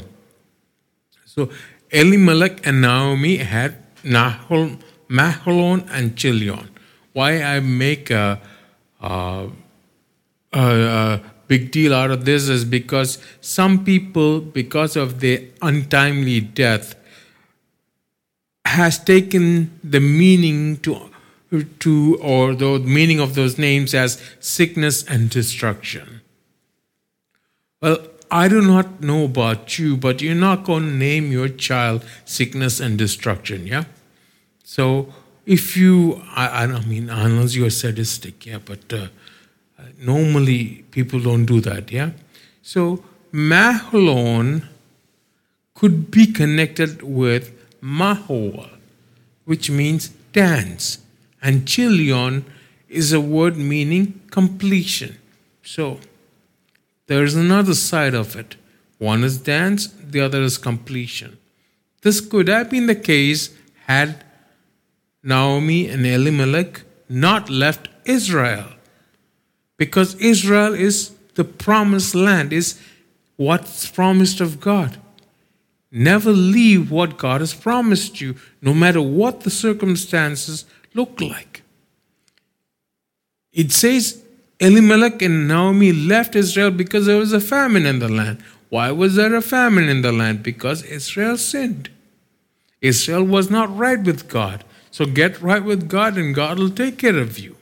so 1.26 1.50
Elimelech 1.92 2.66
and 2.68 2.82
Naomi 2.82 3.38
had 3.38 3.78
Nahol, 4.04 4.78
Mahlon 5.10 5.88
and 5.90 6.18
Chilion. 6.18 6.70
Why 7.14 7.42
I 7.42 7.62
make 7.62 8.10
a, 8.10 8.42
a, 9.00 9.48
a, 10.52 10.60
a 10.60 11.22
big 11.48 11.72
deal 11.72 11.94
out 11.94 12.12
of 12.12 12.26
this 12.26 12.50
is 12.50 12.66
because 12.66 13.18
some 13.40 13.86
people, 13.86 14.42
because 14.42 14.98
of 14.98 15.22
their 15.22 15.40
untimely 15.62 16.42
death, 16.42 16.96
has 18.66 18.98
taken 18.98 19.80
the 19.84 20.00
meaning 20.00 20.78
to 20.78 21.10
to 21.80 22.18
or 22.22 22.56
the 22.56 22.80
meaning 22.80 23.20
of 23.20 23.36
those 23.36 23.58
names 23.58 23.94
as 23.94 24.22
sickness 24.40 25.04
and 25.04 25.30
destruction. 25.30 26.22
Well, 27.82 28.00
I 28.32 28.48
do 28.48 28.62
not 28.62 29.02
know 29.02 29.26
about 29.26 29.78
you, 29.78 29.96
but 29.96 30.22
you're 30.22 30.36
not 30.36 30.64
going 30.64 30.84
to 30.84 30.92
name 30.92 31.32
your 31.32 31.48
child 31.48 32.04
sickness 32.26 32.80
and 32.80 32.98
destruction, 32.98 33.68
yeah? 33.68 33.86
So 34.64 35.14
if 35.46 35.78
you, 35.78 36.22
I, 36.32 36.64
I 36.64 36.86
mean, 36.86 37.10
unless 37.10 37.56
you're 37.56 37.70
sadistic, 37.70 38.46
yeah, 38.46 38.58
but 38.58 38.92
uh, 38.92 39.08
normally 40.00 40.84
people 40.92 41.20
don't 41.20 41.46
do 41.46 41.62
that, 41.62 41.92
yeah? 41.92 42.12
So 42.64 43.04
Mahlon 43.32 44.68
could 45.76 46.10
be 46.10 46.26
connected 46.26 47.04
with 47.04 47.52
Mahol, 47.82 48.70
which 49.46 49.70
means 49.70 50.10
dance. 50.34 51.00
And 51.42 51.68
Chilion 51.68 52.46
is 52.90 53.14
a 53.14 53.22
word 53.22 53.58
meaning 53.58 54.22
completion. 54.32 55.18
So 55.64 56.00
there's 57.08 57.36
another 57.36 57.76
side 57.76 58.14
of 58.14 58.36
it. 58.36 58.56
One 58.98 59.24
is 59.24 59.38
dance, 59.38 59.88
the 59.88 60.22
other 60.22 60.42
is 60.42 60.58
completion. 60.58 61.38
This 62.02 62.22
could 62.22 62.48
have 62.48 62.70
been 62.70 62.88
the 62.88 62.96
case 62.96 63.50
had 63.86 64.24
Naomi 65.24 65.90
and 65.90 66.06
Elimelech 66.06 66.84
not 67.10 67.50
left 67.50 67.90
Israel. 68.06 68.68
Because 69.78 70.16
Israel 70.16 70.74
is 70.74 71.12
the 71.34 71.44
promised 71.44 72.16
land, 72.16 72.54
is 72.54 72.80
what's 73.36 73.90
promised 73.90 74.40
of 74.40 74.60
God. 74.60 75.00
Never 75.98 76.34
leave 76.34 76.92
what 76.92 77.18
God 77.18 77.40
has 77.40 77.54
promised 77.54 78.20
you, 78.20 78.36
no 78.62 78.74
matter 78.74 79.02
what 79.02 79.42
the 79.42 79.50
circumstances 79.50 80.66
look 80.94 81.22
like. 81.22 81.64
It 83.54 83.72
says 83.72 84.22
Elimelech 84.60 85.22
and 85.22 85.48
Naomi 85.48 85.94
left 85.94 86.36
Israel 86.36 86.72
because 86.72 87.06
there 87.06 87.16
was 87.16 87.32
a 87.32 87.40
famine 87.40 87.86
in 87.86 88.00
the 88.00 88.10
land. 88.10 88.44
Why 88.68 88.92
was 88.92 89.16
there 89.16 89.34
a 89.36 89.42
famine 89.42 89.88
in 89.88 90.02
the 90.02 90.12
land? 90.12 90.44
Because 90.44 90.84
Israel 90.84 91.38
sinned. 91.38 91.90
Israel 92.82 93.24
was 93.24 93.50
not 93.50 93.74
right 93.74 94.04
with 94.04 94.28
God. 94.28 94.66
So 94.92 95.06
get 95.06 95.42
right 95.42 95.64
with 95.64 95.88
God 95.88 96.18
and 96.18 96.36
God 96.36 96.60
will 96.60 96.72
take 96.72 96.98
care 96.98 97.18
of 97.18 97.40
you. 97.40 97.56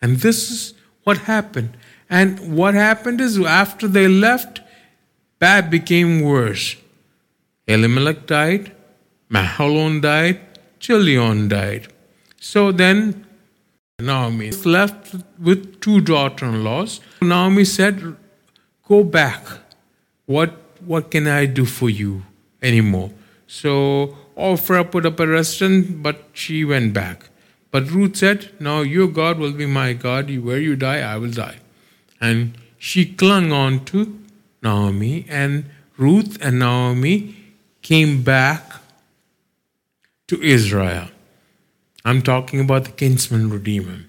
And 0.00 0.18
this 0.18 0.52
is 0.52 0.72
what 1.02 1.18
happened. 1.18 1.76
And 2.08 2.56
what 2.56 2.74
happened 2.74 3.20
is 3.20 3.40
after 3.40 3.88
they 3.88 4.06
left, 4.06 4.60
bad 5.40 5.68
became 5.68 6.20
worse. 6.20 6.76
Elimelech 7.68 8.26
died, 8.26 8.72
Mahlon 9.30 10.00
died, 10.00 10.40
Chilion 10.78 11.48
died. 11.48 11.88
So 12.38 12.70
then 12.70 13.26
Naomi 13.98 14.48
is 14.48 14.64
left 14.64 15.14
with 15.38 15.80
two 15.80 16.00
daughter 16.00 16.46
in 16.46 16.62
laws. 16.62 17.00
Naomi 17.20 17.64
said, 17.64 18.16
Go 18.86 19.02
back. 19.02 19.42
What, 20.26 20.54
what 20.84 21.10
can 21.10 21.26
I 21.26 21.46
do 21.46 21.64
for 21.64 21.90
you 21.90 22.22
anymore? 22.62 23.10
So 23.46 24.16
Ophrah 24.36 24.88
put 24.90 25.06
up 25.06 25.18
a 25.18 25.26
restaurant, 25.26 26.02
but 26.02 26.28
she 26.32 26.64
went 26.64 26.92
back. 26.92 27.30
But 27.72 27.90
Ruth 27.90 28.16
said, 28.16 28.50
Now 28.60 28.82
your 28.82 29.08
God 29.08 29.38
will 29.38 29.52
be 29.52 29.66
my 29.66 29.92
God. 29.92 30.30
Where 30.38 30.58
you 30.58 30.76
die, 30.76 31.00
I 31.00 31.16
will 31.16 31.32
die. 31.32 31.56
And 32.20 32.56
she 32.78 33.06
clung 33.06 33.50
on 33.50 33.84
to 33.86 34.18
Naomi, 34.62 35.26
and 35.28 35.64
Ruth 35.96 36.38
and 36.40 36.58
Naomi 36.58 37.34
came 37.86 38.20
back 38.24 38.82
to 40.26 40.42
Israel. 40.42 41.06
I'm 42.04 42.20
talking 42.20 42.58
about 42.58 42.84
the 42.84 42.90
kinsman 42.90 43.48
redeemer. 43.48 44.00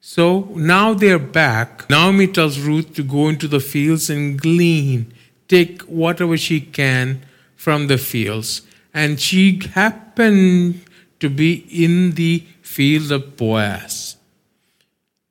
So 0.00 0.48
now 0.56 0.94
they're 0.94 1.20
back. 1.20 1.88
Naomi 1.88 2.26
tells 2.26 2.58
Ruth 2.58 2.92
to 2.94 3.04
go 3.04 3.28
into 3.28 3.46
the 3.46 3.60
fields 3.60 4.10
and 4.10 4.40
glean, 4.40 5.14
take 5.46 5.82
whatever 5.82 6.36
she 6.36 6.60
can 6.60 7.22
from 7.54 7.86
the 7.86 7.98
fields. 7.98 8.62
And 8.92 9.20
she 9.20 9.60
happened 9.74 10.82
to 11.20 11.30
be 11.30 11.52
in 11.70 12.16
the 12.16 12.44
field 12.62 13.12
of 13.12 13.36
Boaz. 13.36 14.16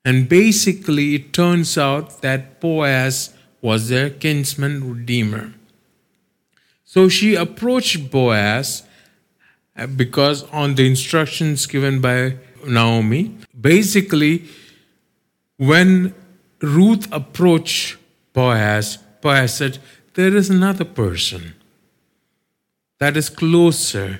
And 0.05 0.29
basically, 0.29 1.15
it 1.15 1.33
turns 1.33 1.77
out 1.77 2.21
that 2.21 2.61
Boaz 2.61 3.33
was 3.61 3.89
their 3.89 4.09
kinsman 4.09 4.89
redeemer. 4.89 5.53
So 6.93 7.09
she 7.09 7.33
approached 7.33 8.11
Boaz 8.11 8.83
uh, 9.75 9.87
because 9.87 10.43
on 10.51 10.75
the 10.75 10.85
instructions 10.85 11.65
given 11.65 12.01
by 12.01 12.35
Naomi, 12.67 13.35
basically, 13.59 14.45
when 15.57 16.13
Ruth 16.61 17.11
approached 17.11 17.97
Boaz, 18.33 18.99
Boaz 19.21 19.55
said, 19.57 19.79
There 20.13 20.35
is 20.37 20.51
another 20.51 20.85
person 20.85 21.55
that 22.99 23.17
is 23.17 23.27
closer 23.27 24.19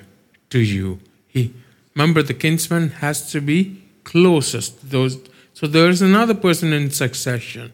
to 0.50 0.58
you. 0.58 0.98
He 1.28 1.54
remember 1.94 2.24
the 2.24 2.34
kinsman 2.34 2.88
has 3.04 3.30
to 3.30 3.40
be 3.40 3.84
closest. 4.02 4.90
Those 4.90 5.20
so 5.52 5.68
there 5.68 5.90
is 5.90 6.02
another 6.02 6.34
person 6.34 6.72
in 6.72 6.90
succession. 6.90 7.72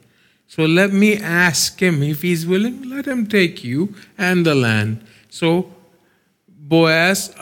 So 0.50 0.64
let 0.64 0.92
me 0.92 1.16
ask 1.16 1.80
him 1.80 2.02
if 2.02 2.22
he's 2.22 2.44
willing, 2.44 2.90
let 2.90 3.06
him 3.06 3.28
take 3.28 3.62
you 3.62 3.94
and 4.18 4.44
the 4.44 4.56
land. 4.56 5.04
So 5.28 5.72
Boaz 6.48 7.32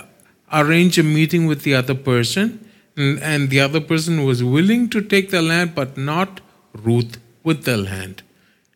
arranged 0.52 0.98
a 0.98 1.02
meeting 1.02 1.46
with 1.46 1.62
the 1.62 1.74
other 1.74 1.94
person, 1.94 2.68
and, 2.98 3.18
and 3.22 3.48
the 3.48 3.60
other 3.60 3.80
person 3.80 4.26
was 4.26 4.44
willing 4.44 4.90
to 4.90 5.00
take 5.00 5.30
the 5.30 5.40
land, 5.40 5.74
but 5.74 5.96
not 5.96 6.42
Ruth 6.74 7.16
with 7.42 7.64
the 7.64 7.78
land. 7.78 8.22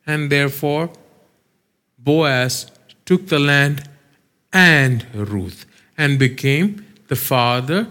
And 0.07 0.33
therefore, 0.33 0.88
Boaz 1.99 2.71
took 3.05 3.27
the 3.27 3.38
land 3.38 3.87
and 4.51 5.05
Ruth 5.14 5.66
and 5.99 6.18
became 6.18 6.87
the 7.09 7.16
father 7.16 7.87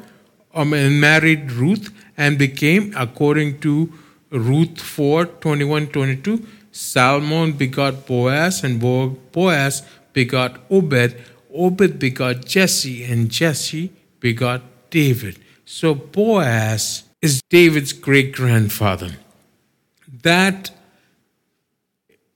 um, 0.55 0.73
and 0.73 0.99
married 0.99 1.51
Ruth 1.51 1.93
and 2.17 2.39
became, 2.39 2.95
according 2.97 3.59
to 3.59 3.93
Ruth 4.31 4.79
4 4.79 5.25
21 5.25 5.87
22, 5.87 6.45
Salmon 6.71 7.51
begot 7.53 8.05
Boaz, 8.05 8.63
and 8.63 8.79
Boaz 8.79 9.83
begot 10.13 10.59
Obed, 10.69 11.15
Obed 11.53 11.99
begot 11.99 12.45
Jesse, 12.45 13.03
and 13.03 13.29
Jesse 13.29 13.91
begot 14.19 14.61
David. 14.89 15.37
So 15.65 15.93
Boaz 15.93 17.03
is 17.21 17.41
David's 17.49 17.93
great 17.93 18.33
grandfather. 18.33 19.17
That 20.23 20.71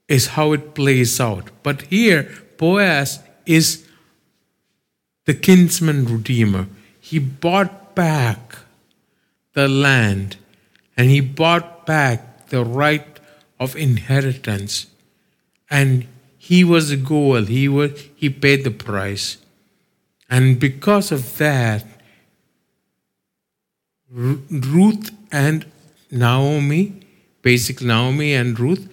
is 0.08 0.28
how 0.28 0.52
it 0.52 0.74
plays 0.74 1.20
out. 1.20 1.50
But 1.62 1.82
here, 1.82 2.30
Boaz 2.56 3.20
is 3.44 3.86
the 5.24 5.34
kinsman 5.34 6.04
redeemer. 6.04 6.66
he 7.00 7.18
bought 7.20 7.94
back 7.94 8.56
the 9.52 9.68
land 9.68 10.36
and 10.96 11.10
he 11.10 11.20
bought 11.20 11.86
back 11.86 12.48
the 12.48 12.64
right 12.64 13.20
of 13.58 13.76
inheritance. 13.76 14.86
And 15.70 16.06
he 16.38 16.64
was 16.64 16.90
the 16.90 16.96
Goel. 16.96 17.44
He 17.44 17.68
was 17.68 18.08
he 18.14 18.30
paid 18.30 18.64
the 18.64 18.70
price. 18.70 19.38
And 20.30 20.58
because 20.58 21.12
of 21.12 21.38
that, 21.38 21.84
Ru- 24.10 24.42
Ruth 24.50 25.10
and 25.32 25.66
Naomi, 26.10 27.00
basically 27.42 27.86
Naomi 27.88 28.34
and 28.34 28.58
Ruth, 28.58 28.88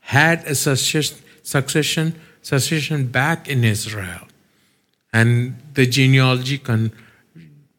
had 0.00 0.44
a 0.46 0.54
succession, 0.54 2.14
succession, 2.42 3.06
back 3.08 3.48
in 3.48 3.64
Israel. 3.64 4.26
And 5.12 5.56
the 5.74 5.86
genealogy 5.86 6.58
con- 6.58 6.92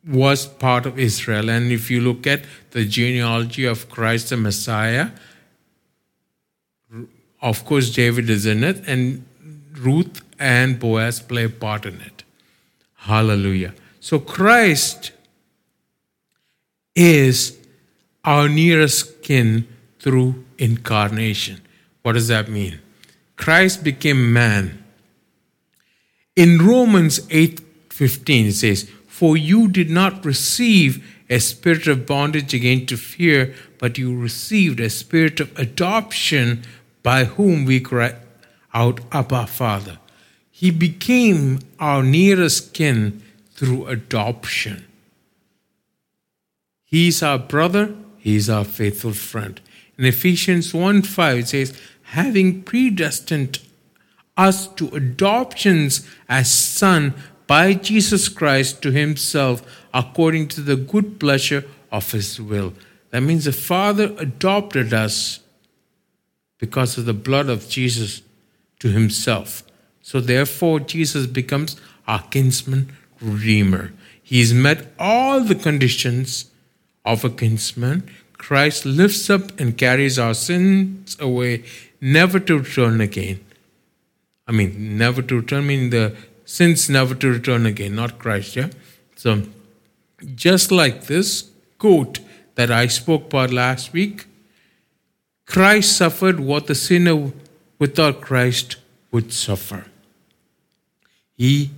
was 0.07 0.45
part 0.45 0.85
of 0.85 0.99
Israel. 0.99 1.49
And 1.49 1.71
if 1.71 1.89
you 1.89 2.01
look 2.01 2.27
at 2.27 2.43
the 2.71 2.85
genealogy 2.85 3.65
of 3.65 3.89
Christ 3.89 4.29
the 4.29 4.37
Messiah, 4.37 5.09
of 7.41 7.65
course, 7.65 7.89
David 7.89 8.29
is 8.29 8.45
in 8.45 8.63
it, 8.63 8.87
and 8.87 9.25
Ruth 9.73 10.21
and 10.39 10.79
Boaz 10.79 11.19
play 11.19 11.45
a 11.45 11.49
part 11.49 11.85
in 11.85 11.99
it. 11.99 12.23
Hallelujah. 12.95 13.73
So 13.99 14.17
Christ 14.19 15.11
is 16.95 17.57
our 18.23 18.47
nearest 18.47 19.21
kin 19.23 19.67
through 19.99 20.45
incarnation. 20.57 21.61
What 22.01 22.13
does 22.13 22.29
that 22.29 22.49
mean? 22.49 22.79
Christ 23.35 23.83
became 23.83 24.31
man. 24.31 24.83
In 26.35 26.59
Romans 26.59 27.19
8:15 27.27 28.47
it 28.47 28.53
says, 28.53 28.89
"For 29.13 29.37
you 29.37 29.67
did 29.67 29.91
not 29.91 30.25
receive 30.25 31.05
a 31.29 31.39
spirit 31.39 31.85
of 31.85 32.07
bondage 32.07 32.51
again 32.51 32.87
to 32.87 32.97
fear, 32.97 33.53
but 33.77 33.99
you 33.99 34.17
received 34.17 34.79
a 34.79 34.89
spirit 34.89 35.39
of 35.39 35.51
adoption 35.55 36.63
by 37.03 37.25
whom 37.25 37.63
we 37.63 37.79
cry 37.79 38.15
out, 38.73 39.01
Abba, 39.11 39.45
Father." 39.45 39.99
He 40.49 40.71
became 40.71 41.59
our 41.79 42.01
nearest 42.01 42.73
kin 42.73 43.21
through 43.53 43.85
adoption. 43.85 44.85
He 46.83 47.09
is 47.09 47.21
our 47.21 47.37
brother, 47.37 47.93
he 48.17 48.35
is 48.35 48.49
our 48.49 48.65
faithful 48.65 49.13
friend. 49.13 49.61
In 49.95 50.05
Ephesians 50.05 50.73
1 50.73 51.03
5, 51.03 51.37
it 51.37 51.47
says, 51.49 51.73
having 52.17 52.63
predestined 52.63 53.59
us 54.35 54.67
to 54.69 54.89
adoptions 54.89 56.01
as 56.27 56.51
son 56.51 57.13
by 57.47 57.73
Jesus 57.73 58.29
Christ 58.29 58.81
to 58.83 58.91
himself 58.91 59.61
according 59.93 60.47
to 60.49 60.61
the 60.61 60.75
good 60.75 61.19
pleasure 61.19 61.65
of 61.91 62.11
his 62.11 62.39
will. 62.39 62.73
That 63.11 63.21
means 63.21 63.45
the 63.45 63.51
Father 63.51 64.15
adopted 64.17 64.93
us 64.93 65.39
because 66.57 66.97
of 66.97 67.05
the 67.05 67.13
blood 67.13 67.49
of 67.49 67.69
Jesus 67.69 68.21
to 68.79 68.89
himself. 68.89 69.63
So 70.01 70.19
therefore, 70.19 70.79
Jesus 70.79 71.27
becomes 71.27 71.75
our 72.07 72.23
kinsman 72.23 72.91
redeemer. 73.21 73.93
He's 74.21 74.53
met 74.53 74.93
all 74.97 75.41
the 75.41 75.55
conditions 75.55 76.49
of 77.05 77.23
a 77.23 77.29
kinsman. 77.29 78.09
Christ 78.37 78.85
lifts 78.85 79.29
up 79.29 79.59
and 79.59 79.77
carries 79.77 80.17
our 80.17 80.33
sins 80.33 81.15
away, 81.19 81.63
never 82.01 82.39
to 82.39 82.59
return 82.59 82.99
again. 82.99 83.39
I 84.47 84.51
mean, 84.51 84.97
never 84.97 85.21
to 85.21 85.39
return, 85.39 85.67
meaning 85.67 85.89
the 85.89 86.15
sins 86.53 86.89
never 86.89 87.15
to 87.15 87.31
return 87.31 87.65
again, 87.65 87.95
not 87.95 88.19
Christ, 88.19 88.55
yeah? 88.55 88.69
So, 89.15 89.41
just 90.35 90.71
like 90.71 91.05
this 91.05 91.49
quote 91.79 92.19
that 92.55 92.69
I 92.69 92.85
spoke 92.87 93.25
about 93.25 93.51
last 93.51 93.91
week, 93.91 94.25
Christ 95.47 95.97
suffered 95.97 96.39
what 96.39 96.67
the 96.67 96.75
sinner 96.75 97.31
without 97.79 98.21
Christ 98.21 98.75
would 99.11 99.33
suffer. 99.33 99.85
He 101.35 101.71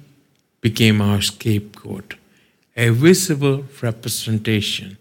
became 0.60 1.02
our 1.02 1.22
scapegoat, 1.22 2.16
a 2.76 2.90
visible 2.90 3.66
representation 3.82 4.98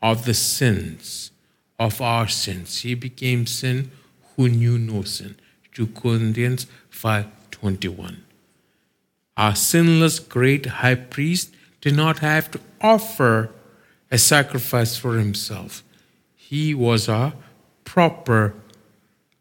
of 0.00 0.24
the 0.24 0.34
sins 0.34 1.32
of 1.78 2.00
our 2.00 2.28
sins. 2.28 2.80
He 2.82 2.94
became 2.94 3.46
sin 3.46 3.90
who 4.36 4.48
knew 4.48 4.78
no 4.78 5.02
sin. 5.02 5.34
2 5.72 5.88
Corinthians 5.88 6.66
5:21. 6.90 8.25
Our 9.36 9.54
sinless 9.54 10.18
great 10.18 10.66
high 10.66 10.94
priest 10.94 11.54
did 11.80 11.94
not 11.94 12.20
have 12.20 12.50
to 12.52 12.60
offer 12.80 13.50
a 14.10 14.18
sacrifice 14.18 14.96
for 14.96 15.18
himself. 15.18 15.82
He 16.34 16.74
was 16.74 17.08
our 17.08 17.34
proper 17.84 18.54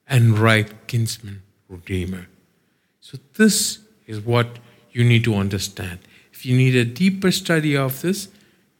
and 0.07 0.37
right 0.37 0.71
kinsman 0.87 1.43
redeemer. 1.69 2.27
So 2.99 3.17
this 3.35 3.79
is 4.07 4.19
what 4.19 4.59
you 4.91 5.03
need 5.03 5.23
to 5.25 5.35
understand. 5.35 5.99
If 6.33 6.45
you 6.45 6.57
need 6.57 6.75
a 6.75 6.85
deeper 6.85 7.31
study 7.31 7.77
of 7.77 8.01
this, 8.01 8.27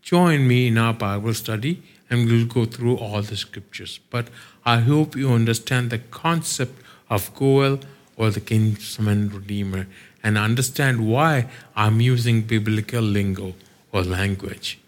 join 0.01 0.47
me 0.47 0.67
in 0.67 0.77
our 0.77 0.93
Bible 0.93 1.33
study 1.33 1.81
and 2.09 2.25
we'll 2.25 2.45
go 2.45 2.65
through 2.65 2.97
all 2.97 3.21
the 3.21 3.37
scriptures. 3.37 3.99
But 4.09 4.27
I 4.65 4.79
hope 4.79 5.15
you 5.15 5.31
understand 5.31 5.89
the 5.89 5.99
concept 5.99 6.81
of 7.09 7.33
Goel 7.35 7.79
or 8.17 8.29
the 8.29 8.39
kinsman 8.39 9.29
redeemer 9.29 9.87
and 10.25 10.39
understand 10.39 11.07
why 11.07 11.47
I'm 11.75 12.01
using 12.01 12.41
biblical 12.41 13.03
lingo 13.03 13.53
or 13.91 14.01
language. 14.01 14.79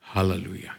Hallelujah. 0.00 0.74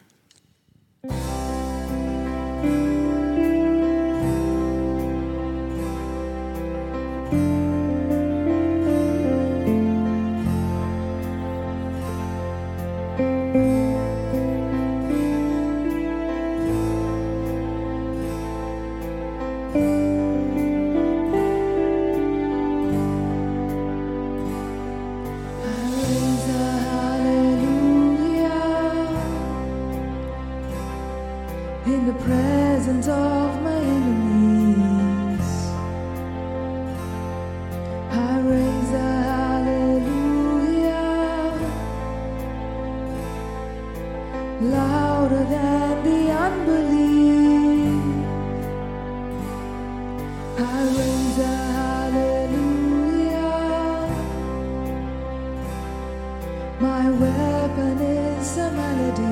My 56.79 57.09
weapon 57.09 58.01
is 58.01 58.57
a 58.57 58.69
melody. 58.71 59.23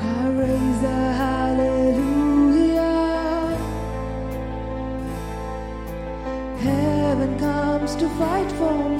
I 0.00 0.28
raise 0.28 0.82
a 0.84 1.12
hallelujah. 1.22 2.84
Heaven 6.60 7.38
comes 7.40 7.96
to 7.96 8.08
fight 8.10 8.52
for 8.52 8.88
me. 8.88 8.93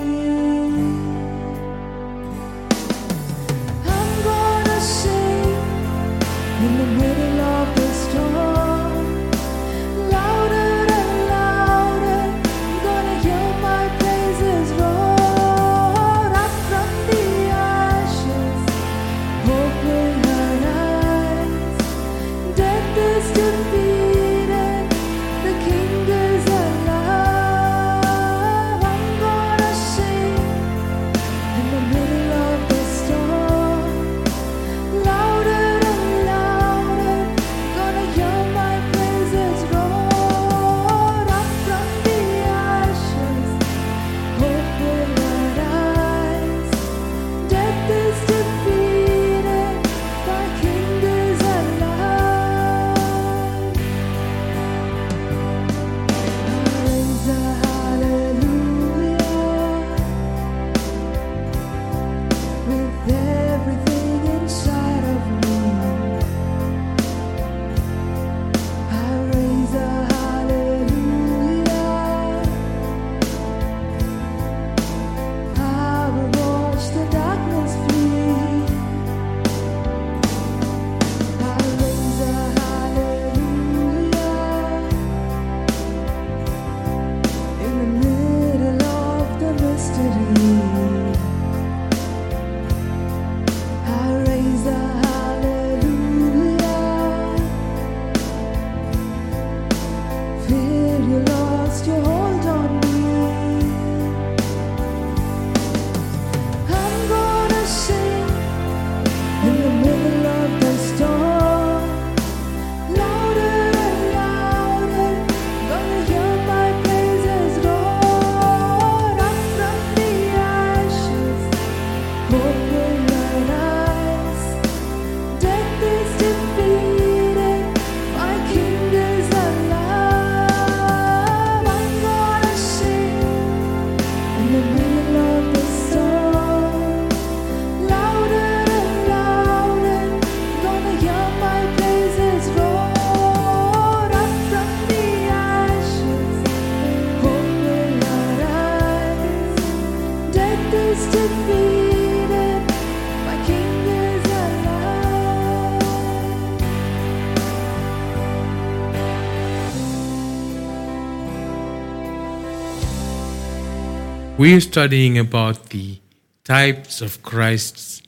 We 164.37 164.53
are 164.57 164.61
studying 164.61 165.17
about 165.17 165.71
the 165.71 166.01
types 166.43 167.01
of 167.01 167.23
Christ's 167.23 168.03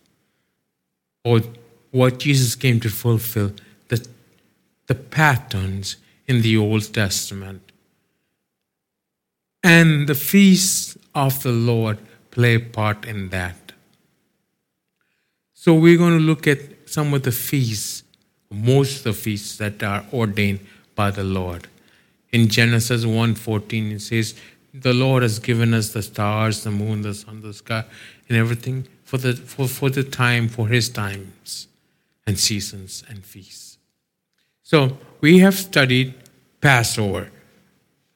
or 1.24 1.40
what 1.92 2.18
Jesus 2.18 2.56
came 2.56 2.80
to 2.80 2.88
fulfill, 2.88 3.52
the, 3.86 4.04
the 4.88 4.96
patterns 4.96 5.98
in 6.26 6.42
the 6.42 6.56
Old 6.56 6.92
Testament. 6.92 7.70
And 9.62 10.08
the 10.08 10.16
feasts 10.16 10.98
of 11.14 11.44
the 11.44 11.52
Lord 11.52 11.98
play 12.32 12.56
a 12.56 12.60
part 12.60 13.04
in 13.04 13.28
that. 13.28 13.72
So 15.54 15.74
we're 15.74 15.96
going 15.96 16.18
to 16.18 16.24
look 16.24 16.48
at 16.48 16.58
some 16.86 17.14
of 17.14 17.22
the 17.22 17.30
feasts, 17.30 18.02
most 18.50 18.98
of 18.98 19.04
the 19.04 19.12
feasts 19.12 19.58
that 19.58 19.80
are 19.84 20.04
ordained 20.12 20.58
by 20.96 21.12
the 21.12 21.24
Lord. 21.24 21.68
In 22.32 22.48
Genesis 22.48 23.04
1:14 23.04 23.92
it 23.92 24.00
says, 24.00 24.34
"The 24.82 24.92
Lord 24.92 25.22
has 25.22 25.38
given 25.38 25.74
us 25.74 25.90
the 25.90 26.02
stars, 26.02 26.62
the 26.62 26.70
moon, 26.70 27.02
the 27.02 27.14
sun, 27.14 27.40
the 27.42 27.54
sky, 27.54 27.84
and 28.28 28.36
everything 28.36 28.86
for 29.04 29.18
the 29.18 29.34
for, 29.34 29.68
for 29.68 29.90
the 29.90 30.04
time 30.04 30.48
for 30.48 30.68
his 30.68 30.88
times 30.88 31.68
and 32.26 32.38
seasons 32.38 33.04
and 33.08 33.24
feasts." 33.24 33.78
So 34.62 34.98
we 35.20 35.38
have 35.38 35.54
studied 35.54 36.14
Passover. 36.60 37.30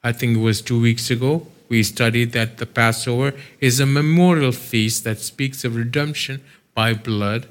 I 0.03 0.13
think 0.13 0.37
it 0.37 0.41
was 0.41 0.61
two 0.61 0.81
weeks 0.81 1.11
ago. 1.11 1.47
We 1.69 1.83
studied 1.85 2.33
that 2.33 2.59
the 2.59 2.67
Passover 2.67 3.33
is 3.61 3.79
a 3.79 3.87
memorial 3.87 4.53
feast 4.53 5.05
that 5.05 5.21
speaks 5.21 5.65
of 5.65 5.77
redemption 5.77 6.41
by 6.75 6.95
blood 6.95 7.47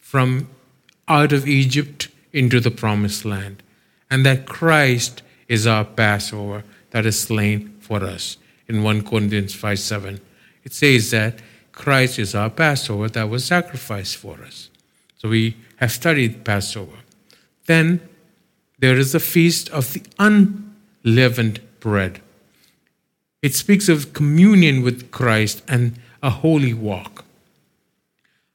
from 0.00 0.48
out 1.06 1.32
of 1.32 1.46
Egypt 1.46 2.08
into 2.32 2.58
the 2.58 2.70
promised 2.70 3.24
land, 3.24 3.62
and 4.10 4.26
that 4.26 4.46
Christ 4.46 5.22
is 5.46 5.66
our 5.66 5.84
Passover 5.84 6.64
that 6.90 7.06
is 7.06 7.20
slain 7.20 7.74
for 7.80 8.02
us. 8.02 8.38
In 8.68 8.82
1 8.82 9.04
Corinthians 9.04 9.54
5 9.54 9.78
7, 9.78 10.20
it 10.64 10.72
says 10.72 11.10
that 11.10 11.40
Christ 11.72 12.18
is 12.18 12.34
our 12.34 12.50
Passover 12.50 13.08
that 13.08 13.28
was 13.28 13.44
sacrificed 13.44 14.16
for 14.16 14.42
us. 14.42 14.70
So 15.16 15.28
we 15.28 15.56
have 15.76 15.92
studied 15.92 16.44
Passover. 16.44 16.96
Then 17.66 18.00
there 18.78 18.96
is 18.96 19.12
the 19.12 19.20
feast 19.20 19.68
of 19.70 19.92
the 19.92 20.02
unleavened 20.18 21.60
bread. 21.80 22.20
It 23.42 23.54
speaks 23.54 23.88
of 23.88 24.12
communion 24.12 24.82
with 24.82 25.10
Christ 25.10 25.62
and 25.68 25.98
a 26.22 26.30
holy 26.30 26.72
walk. 26.72 27.24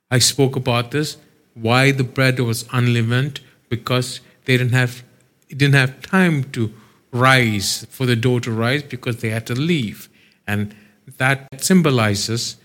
I 0.10 0.20
spoke 0.20 0.56
about 0.56 0.92
this 0.92 1.18
why 1.54 1.92
the 1.92 2.04
bread 2.04 2.40
was 2.40 2.66
unleavened 2.72 3.42
because 3.70 4.22
they 4.46 4.58
didn't 4.58 4.74
have 4.74 5.04
didn't 5.50 5.74
have 5.74 6.02
time 6.02 6.44
to 6.52 6.74
rise 7.12 7.86
for 7.90 8.06
the 8.06 8.16
door 8.16 8.40
to 8.42 8.52
rise 8.52 8.84
because 8.84 9.18
they 9.18 9.30
had 9.30 9.48
to 9.48 9.56
leave. 9.56 10.10
And 10.48 10.76
that 11.18 11.62
symbolizes 11.62 12.58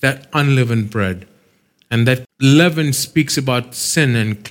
that 0.00 0.26
unleavened 0.32 0.90
bread. 0.90 1.26
And 1.90 2.06
that 2.06 2.24
leaven 2.40 2.92
speaks 2.92 3.38
about 3.38 3.74
sin 3.74 4.16
and 4.16 4.46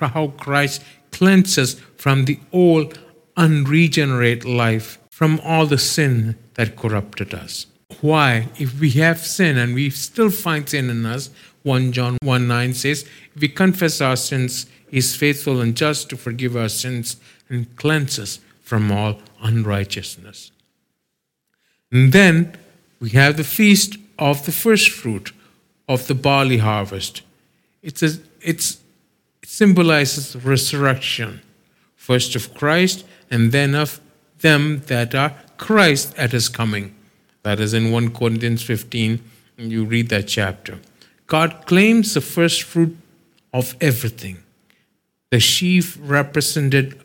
how 0.00 0.32
Christ 0.38 0.82
cleanses 1.10 1.74
from 1.96 2.24
the 2.24 2.40
old 2.52 2.98
unregenerate 3.36 4.44
life 4.44 4.98
from 5.10 5.40
all 5.44 5.66
the 5.66 5.78
sin 5.78 6.36
that 6.54 6.76
corrupted 6.76 7.32
us. 7.32 7.66
Why 8.00 8.48
if 8.58 8.80
we 8.80 8.90
have 8.92 9.20
sin 9.20 9.56
and 9.58 9.74
we 9.74 9.90
still 9.90 10.30
find 10.30 10.68
sin 10.68 10.90
in 10.90 11.06
us 11.06 11.30
1 11.62 11.92
John 11.92 12.18
1 12.22 12.48
9 12.48 12.74
says, 12.74 13.04
If 13.34 13.42
we 13.42 13.48
confess 13.48 14.00
our 14.00 14.16
sins, 14.16 14.66
he 14.90 14.98
is 14.98 15.14
faithful 15.14 15.60
and 15.60 15.76
just 15.76 16.10
to 16.10 16.16
forgive 16.16 16.56
our 16.56 16.68
sins 16.68 17.16
and 17.48 17.74
cleanse 17.76 18.18
us 18.18 18.40
from 18.72 18.90
all 18.90 19.18
unrighteousness. 19.42 20.50
And 21.90 22.10
then 22.10 22.56
we 23.00 23.10
have 23.10 23.36
the 23.36 23.44
feast 23.44 23.98
of 24.18 24.46
the 24.46 24.50
first 24.50 24.88
fruit 24.88 25.30
of 25.86 26.06
the 26.06 26.14
barley 26.14 26.56
harvest. 26.56 27.20
It's 27.82 28.02
a, 28.02 28.12
it's, 28.40 28.80
it 29.42 29.48
symbolizes 29.50 30.34
resurrection, 30.36 31.42
first 31.96 32.34
of 32.34 32.54
Christ 32.54 33.04
and 33.30 33.52
then 33.52 33.74
of 33.74 34.00
them 34.40 34.80
that 34.86 35.14
are 35.14 35.34
Christ 35.58 36.14
at 36.16 36.32
his 36.32 36.48
coming. 36.48 36.94
That 37.42 37.60
is 37.60 37.74
in 37.74 37.92
1 37.92 38.14
Corinthians 38.14 38.62
15, 38.62 39.22
and 39.58 39.70
you 39.70 39.84
read 39.84 40.08
that 40.08 40.28
chapter. 40.28 40.78
God 41.26 41.66
claims 41.66 42.14
the 42.14 42.22
first 42.22 42.62
fruit 42.62 42.96
of 43.52 43.76
everything. 43.82 44.42
The 45.30 45.40
sheaf 45.40 45.98
represented 46.00 47.02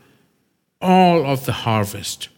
all 0.81 1.25
of 1.25 1.45
the 1.45 1.51
harvest. 1.51 2.29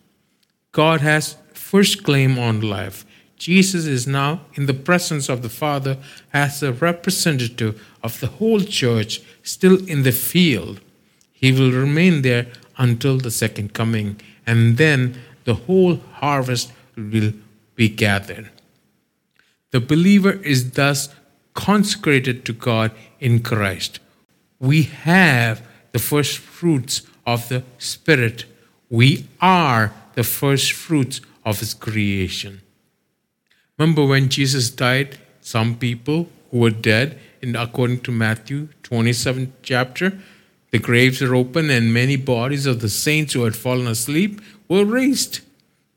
God 0.72 1.02
has 1.02 1.36
first 1.54 2.04
claim 2.04 2.38
on 2.40 2.62
life. 2.62 3.06
Jesus 3.38 3.86
is 3.86 4.06
now 4.06 4.42
in 4.56 4.66
the 4.66 4.74
presence 4.74 5.30
of 5.30 5.42
the 5.42 5.50
Father 5.50 5.98
as 6.34 6.62
a 6.62 6.74
representative 6.74 7.82
of 8.04 8.20
the 8.20 8.28
whole 8.28 8.62
church, 8.62 9.22
still 9.44 9.86
in 9.88 10.04
the 10.04 10.12
field. 10.12 10.82
He 11.32 11.52
will 11.52 11.72
remain 11.72 12.22
there 12.22 12.48
until 12.78 13.18
the 13.18 13.32
second 13.32 13.74
coming, 13.74 14.20
and 14.46 14.78
then 14.78 15.22
the 15.46 15.54
whole 15.54 15.98
harvest 16.14 16.72
will 16.98 17.34
be 17.76 17.88
gathered. 17.88 18.50
The 19.72 19.80
believer 19.80 20.34
is 20.34 20.72
thus 20.72 21.10
consecrated 21.54 22.46
to 22.46 22.54
God 22.54 22.92
in 23.20 23.42
Christ. 23.42 24.00
We 24.60 24.84
have 24.84 25.66
the 25.92 26.00
first 26.00 26.38
fruits 26.38 27.02
of 27.34 27.50
the 27.50 27.64
Spirit. 27.78 28.46
We 28.90 29.26
are 29.40 29.94
the 30.16 30.24
first 30.24 30.72
fruits 30.72 31.22
of 31.46 31.60
His 31.60 31.74
creation. 31.74 32.62
Remember 33.78 34.06
when 34.06 34.30
Jesus 34.30 34.70
died, 34.70 35.18
some 35.42 35.76
people 35.76 36.28
who 36.50 36.60
were 36.60 36.78
dead, 36.92 37.18
in 37.42 37.56
according 37.56 38.02
to 38.02 38.12
Matthew 38.12 38.68
27 38.84 39.54
chapter, 39.62 40.20
the 40.72 40.80
graves 40.80 41.22
are 41.22 41.36
open 41.36 41.70
and 41.70 41.94
many 41.94 42.16
bodies 42.16 42.66
of 42.66 42.82
the 42.82 42.90
saints 42.90 43.34
who 43.34 43.44
had 43.44 43.56
fallen 43.56 43.88
asleep 43.88 44.42
were 44.68 44.86
raised. 44.86 45.40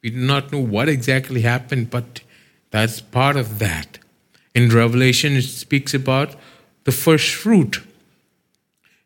We 0.02 0.10
do 0.10 0.18
not 0.18 0.52
know 0.52 0.60
what 0.60 0.88
exactly 0.88 1.42
happened, 1.42 1.90
but 1.90 2.22
that's 2.70 3.00
part 3.00 3.36
of 3.36 3.58
that. 3.58 3.98
In 4.54 4.68
Revelation, 4.68 5.34
it 5.36 5.42
speaks 5.42 5.94
about 5.94 6.36
the 6.84 6.92
first 6.92 7.34
fruit. 7.34 7.80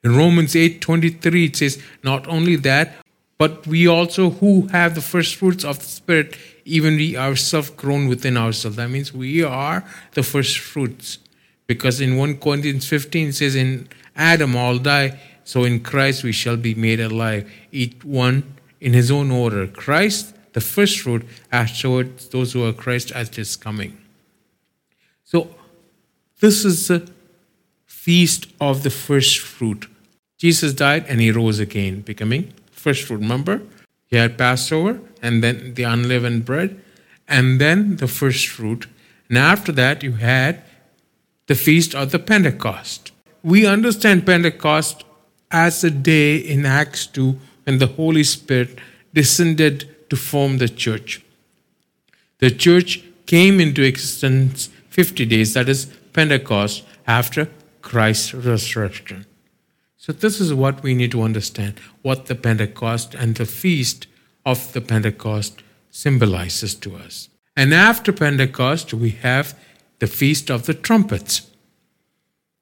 In 0.06 0.14
Romans 0.14 0.54
8:23, 0.54 1.46
it 1.46 1.56
says, 1.56 1.78
"Not 2.04 2.28
only 2.28 2.54
that, 2.70 2.94
but 3.38 3.66
we 3.66 3.88
also 3.88 4.30
who 4.38 4.68
have 4.68 4.94
the 4.94 5.00
first 5.12 5.34
fruits 5.34 5.64
of 5.64 5.80
the 5.80 5.90
Spirit, 6.00 6.36
even 6.64 6.94
we 6.96 7.16
ourselves 7.16 7.70
groan 7.70 8.06
within 8.06 8.36
ourselves." 8.36 8.76
That 8.76 8.88
means 8.88 9.12
we 9.12 9.42
are 9.42 9.82
the 10.14 10.22
first 10.22 10.60
fruits. 10.60 11.18
Because 11.66 12.00
in 12.00 12.16
1 12.16 12.36
Corinthians 12.36 12.86
15 12.86 13.30
it 13.30 13.34
says, 13.34 13.56
"In 13.56 13.88
Adam 14.14 14.54
all 14.54 14.78
die, 14.78 15.18
so 15.42 15.64
in 15.64 15.80
Christ 15.80 16.22
we 16.22 16.30
shall 16.30 16.56
be 16.68 16.74
made 16.76 17.00
alive, 17.00 17.50
each 17.72 17.96
one 18.04 18.44
in 18.80 18.92
his 18.92 19.10
own 19.10 19.32
order. 19.32 19.66
Christ, 19.66 20.24
the 20.52 20.60
first 20.60 21.00
fruit, 21.00 21.24
afterwards 21.50 22.28
those 22.28 22.52
who 22.52 22.62
are 22.64 22.72
Christ 22.84 23.10
at 23.10 23.34
his 23.34 23.56
coming." 23.56 23.98
So, 25.24 25.38
this 26.38 26.64
is 26.64 26.86
the 26.86 27.00
feast 27.88 28.46
of 28.60 28.84
the 28.84 28.94
first 29.08 29.40
fruit. 29.40 29.88
Jesus 30.38 30.72
died 30.72 31.06
and 31.08 31.20
he 31.20 31.30
rose 31.30 31.58
again, 31.58 32.00
becoming 32.02 32.52
first 32.70 33.04
fruit. 33.04 33.20
Remember? 33.20 33.62
He 34.06 34.16
had 34.16 34.38
Passover 34.38 35.00
and 35.22 35.42
then 35.42 35.74
the 35.74 35.82
unleavened 35.82 36.44
bread 36.44 36.80
and 37.26 37.60
then 37.60 37.96
the 37.96 38.08
first 38.08 38.46
fruit. 38.48 38.86
And 39.28 39.38
after 39.38 39.72
that, 39.72 40.02
you 40.02 40.12
had 40.12 40.62
the 41.46 41.54
feast 41.54 41.94
of 41.94 42.10
the 42.12 42.18
Pentecost. 42.18 43.12
We 43.42 43.66
understand 43.66 44.26
Pentecost 44.26 45.04
as 45.50 45.82
a 45.82 45.90
day 45.90 46.36
in 46.36 46.66
Acts 46.66 47.06
2 47.06 47.38
when 47.64 47.78
the 47.78 47.86
Holy 47.86 48.24
Spirit 48.24 48.78
descended 49.14 50.08
to 50.10 50.16
form 50.16 50.58
the 50.58 50.68
church. 50.68 51.24
The 52.38 52.50
church 52.50 53.02
came 53.26 53.60
into 53.60 53.82
existence 53.82 54.68
50 54.90 55.24
days, 55.26 55.54
that 55.54 55.68
is 55.68 55.86
Pentecost, 56.12 56.84
after 57.06 57.48
Christ's 57.82 58.34
resurrection. 58.34 59.26
So, 60.06 60.12
this 60.12 60.40
is 60.40 60.54
what 60.54 60.84
we 60.84 60.94
need 60.94 61.10
to 61.10 61.22
understand 61.22 61.80
what 62.02 62.26
the 62.26 62.36
Pentecost 62.36 63.12
and 63.12 63.34
the 63.34 63.44
feast 63.44 64.06
of 64.44 64.72
the 64.72 64.80
Pentecost 64.80 65.64
symbolizes 65.90 66.76
to 66.76 66.94
us. 66.94 67.28
And 67.56 67.74
after 67.74 68.12
Pentecost, 68.12 68.94
we 68.94 69.10
have 69.10 69.58
the 69.98 70.06
feast 70.06 70.48
of 70.48 70.66
the 70.66 70.74
trumpets. 70.74 71.50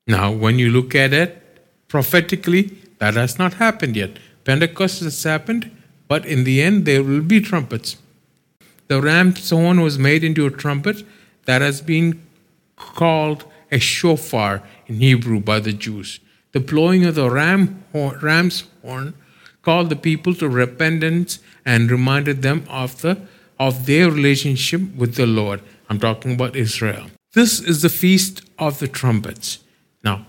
Now, 0.07 0.32
when 0.32 0.59
you 0.59 0.70
look 0.70 0.95
at 0.95 1.12
it 1.12 1.42
prophetically, 1.86 2.78
that 2.99 3.12
has 3.12 3.38
not 3.38 3.55
happened 3.55 3.95
yet. 3.95 4.18
Pentecost 4.45 5.01
has 5.01 5.22
happened, 5.22 5.70
but 6.09 6.24
in 6.24 6.45
the 6.45 6.62
end, 6.62 6.86
there 6.86 7.03
will 7.03 7.20
be 7.20 7.42
trumpets. 7.42 7.99
The 8.88 9.03
ram's 9.03 9.51
horn 9.51 9.82
was 9.82 9.99
made 9.99 10.24
into 10.24 10.47
a 10.47 10.51
trumpet 10.51 11.05
that 11.45 11.61
has 11.61 11.82
been 11.82 12.22
called 12.76 13.45
a 13.70 13.78
shofar 13.78 14.62
in 14.86 14.95
Hebrew 14.95 15.40
by 15.40 15.61
the 15.61 15.74
Jews. 15.74 16.20
The 16.55 16.61
blowing 16.61 17.05
of 17.05 17.16
the 17.16 17.28
ram 17.28 17.84
ram's 17.92 18.62
horn 18.80 19.14
called 19.62 19.90
the 19.90 19.96
people 19.96 20.34
to 20.36 20.48
repentance 20.48 21.40
and 21.66 21.90
reminded 21.90 22.42
them 22.42 22.64
of 22.68 23.00
the 23.00 23.22
of 23.59 23.86
their 23.86 24.09
relationship 24.09 24.80
with 24.94 25.16
the 25.16 25.26
Lord. 25.26 25.61
I'm 25.88 25.98
talking 25.98 26.34
about 26.34 26.55
Israel. 26.55 27.07
This 27.32 27.61
is 27.61 27.82
the 27.82 27.88
feast 27.88 28.42
of 28.57 28.78
the 28.78 28.86
trumpets. 28.86 29.59
Now, 30.05 30.26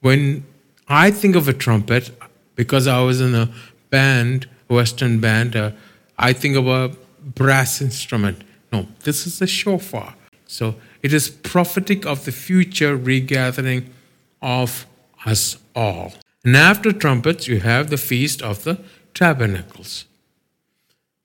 when 0.00 0.46
I 0.88 1.10
think 1.10 1.36
of 1.36 1.46
a 1.46 1.52
trumpet, 1.52 2.10
because 2.54 2.86
I 2.86 3.02
was 3.02 3.20
in 3.20 3.34
a 3.34 3.52
band, 3.90 4.48
Western 4.68 5.20
band, 5.20 5.56
uh, 5.56 5.72
I 6.18 6.32
think 6.32 6.56
of 6.56 6.66
a 6.66 6.96
brass 7.22 7.82
instrument. 7.82 8.44
No, 8.72 8.86
this 9.04 9.26
is 9.26 9.42
a 9.42 9.46
shofar. 9.46 10.14
So 10.46 10.76
it 11.02 11.12
is 11.12 11.28
prophetic 11.28 12.06
of 12.06 12.24
the 12.24 12.32
future 12.32 12.96
regathering 12.96 13.92
of 14.40 14.86
us 15.26 15.58
all. 15.74 16.14
And 16.44 16.56
after 16.56 16.92
trumpets, 16.92 17.48
you 17.48 17.60
have 17.60 17.90
the 17.90 17.96
feast 17.98 18.40
of 18.40 18.64
the 18.64 18.78
tabernacles. 19.14 20.04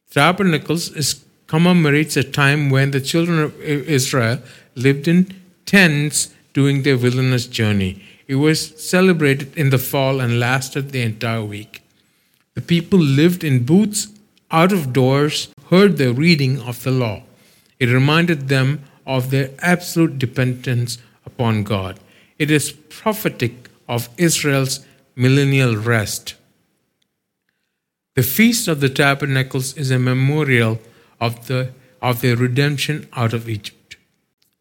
Tabernacles 0.09 0.91
is, 0.93 1.23
commemorates 1.47 2.17
a 2.17 2.23
time 2.23 2.69
when 2.69 2.91
the 2.91 2.99
children 2.99 3.39
of 3.39 3.61
Israel 3.61 4.39
lived 4.75 5.07
in 5.07 5.33
tents 5.65 6.33
during 6.53 6.83
their 6.83 6.97
wilderness 6.97 7.45
journey. 7.47 8.03
It 8.27 8.35
was 8.35 8.59
celebrated 8.81 9.55
in 9.57 9.69
the 9.69 9.77
fall 9.77 10.19
and 10.19 10.39
lasted 10.39 10.91
the 10.91 11.01
entire 11.01 11.43
week. 11.43 11.81
The 12.55 12.61
people 12.61 12.99
lived 12.99 13.43
in 13.43 13.65
booths 13.65 14.07
out 14.49 14.73
of 14.73 14.91
doors, 14.91 15.53
heard 15.69 15.97
the 15.97 16.13
reading 16.13 16.59
of 16.61 16.83
the 16.83 16.91
law. 16.91 17.23
It 17.79 17.89
reminded 17.89 18.47
them 18.47 18.83
of 19.05 19.31
their 19.31 19.51
absolute 19.59 20.19
dependence 20.19 20.97
upon 21.25 21.63
God. 21.63 21.99
It 22.37 22.51
is 22.51 22.71
prophetic 22.71 23.70
of 23.91 24.09
Israel's 24.17 24.79
millennial 25.15 25.75
rest. 25.75 26.35
The 28.15 28.23
Feast 28.23 28.69
of 28.69 28.79
the 28.79 28.87
Tabernacles 28.89 29.75
is 29.75 29.91
a 29.91 29.99
memorial 29.99 30.79
of, 31.19 31.47
the, 31.47 31.73
of 32.01 32.21
their 32.21 32.37
redemption 32.37 33.09
out 33.13 33.33
of 33.33 33.49
Egypt. 33.49 33.97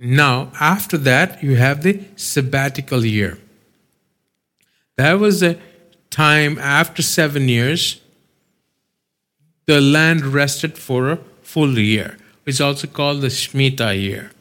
Now, 0.01 0.51
after 0.61 0.99
that, 0.99 1.43
you 1.45 1.55
have 1.57 1.85
the 1.85 2.01
sabbatical 2.16 3.05
year. 3.05 3.39
That 4.97 5.20
was 5.20 5.43
a 5.45 5.59
time 6.11 6.59
after 6.59 7.01
seven 7.01 7.49
years, 7.49 8.01
the 9.66 9.81
land 9.81 10.26
rested 10.26 10.76
for 10.76 11.11
a 11.11 11.18
full 11.43 11.78
year. 11.78 12.18
It's 12.47 12.61
also 12.61 12.89
called 12.89 13.20
the 13.20 13.28
Shemitah 13.28 14.01
year. 14.01 14.33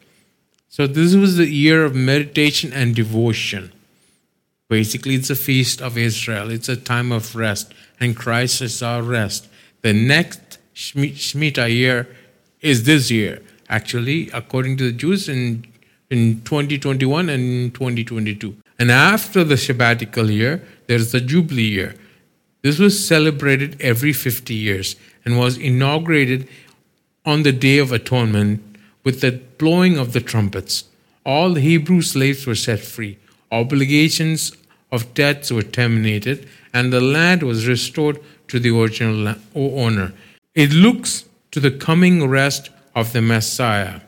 So, 0.67 0.87
this 0.87 1.13
was 1.13 1.37
the 1.37 1.47
year 1.47 1.83
of 1.85 1.93
meditation 1.93 2.73
and 2.73 2.95
devotion. 2.95 3.71
Basically, 4.69 5.15
it's 5.15 5.31
a 5.31 5.35
feast 5.35 5.81
of 5.81 5.97
Israel. 5.97 6.51
It's 6.51 6.69
a 6.69 6.77
time 6.77 7.11
of 7.11 7.35
rest, 7.35 7.73
and 7.99 8.15
Christ 8.15 8.61
is 8.61 8.81
our 8.83 9.01
rest. 9.01 9.47
The 9.81 9.93
next 9.93 10.59
Shemitah 10.75 11.73
year 11.73 12.07
is 12.61 12.83
this 12.83 13.09
year, 13.09 13.41
actually, 13.67 14.29
according 14.31 14.77
to 14.77 14.85
the 14.85 14.91
Jews, 14.91 15.27
in, 15.27 15.65
in 16.11 16.41
2021 16.41 17.29
and 17.29 17.73
2022. 17.73 18.55
And 18.77 18.91
after 18.91 19.43
the 19.43 19.57
sabbatical 19.57 20.29
year, 20.29 20.63
there's 20.87 21.11
the 21.11 21.19
Jubilee 21.19 21.63
year. 21.63 21.95
This 22.61 22.77
was 22.77 23.05
celebrated 23.05 23.81
every 23.81 24.13
50 24.13 24.53
years 24.53 24.95
and 25.25 25.39
was 25.39 25.57
inaugurated 25.57 26.47
on 27.25 27.43
the 27.43 27.51
Day 27.51 27.79
of 27.79 27.91
Atonement 27.91 28.61
with 29.03 29.21
the 29.21 29.31
blowing 29.57 29.97
of 29.97 30.13
the 30.13 30.21
trumpets. 30.21 30.83
All 31.25 31.53
the 31.53 31.61
Hebrew 31.61 32.01
slaves 32.01 32.45
were 32.45 32.55
set 32.55 32.79
free. 32.79 33.17
Obligations 33.51 34.55
of 34.91 35.13
debts 35.13 35.51
were 35.51 35.63
terminated, 35.63 36.47
and 36.73 36.91
the 36.91 37.01
land 37.01 37.43
was 37.43 37.67
restored 37.67 38.19
to 38.47 38.59
the 38.59 38.69
original 38.69 39.35
owner. 39.55 40.13
It 40.55 40.71
looks 40.71 41.25
to 41.51 41.59
the 41.59 41.71
coming 41.71 42.27
rest 42.27 42.69
of 42.95 43.13
the 43.13 43.21
Messiah, 43.21 44.01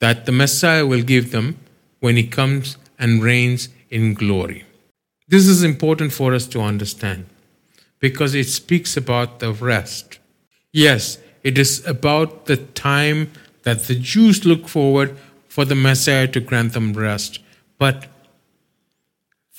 that 0.00 0.26
the 0.26 0.32
Messiah 0.32 0.86
will 0.86 1.02
give 1.02 1.30
them 1.30 1.58
when 2.00 2.16
he 2.16 2.26
comes 2.26 2.76
and 2.98 3.22
reigns 3.22 3.68
in 3.90 4.14
glory. 4.14 4.64
This 5.26 5.46
is 5.46 5.62
important 5.62 6.12
for 6.12 6.34
us 6.34 6.46
to 6.48 6.60
understand 6.60 7.26
because 7.98 8.34
it 8.34 8.48
speaks 8.48 8.96
about 8.96 9.40
the 9.40 9.52
rest. 9.52 10.18
Yes, 10.72 11.18
it 11.42 11.58
is 11.58 11.84
about 11.86 12.46
the 12.46 12.56
time 12.56 13.30
that 13.62 13.84
the 13.84 13.94
Jews 13.94 14.44
look 14.44 14.68
forward 14.68 15.16
for 15.48 15.64
the 15.64 15.74
Messiah 15.74 16.28
to 16.28 16.40
grant 16.40 16.72
them 16.72 16.92
rest. 16.92 17.40
But 17.78 18.06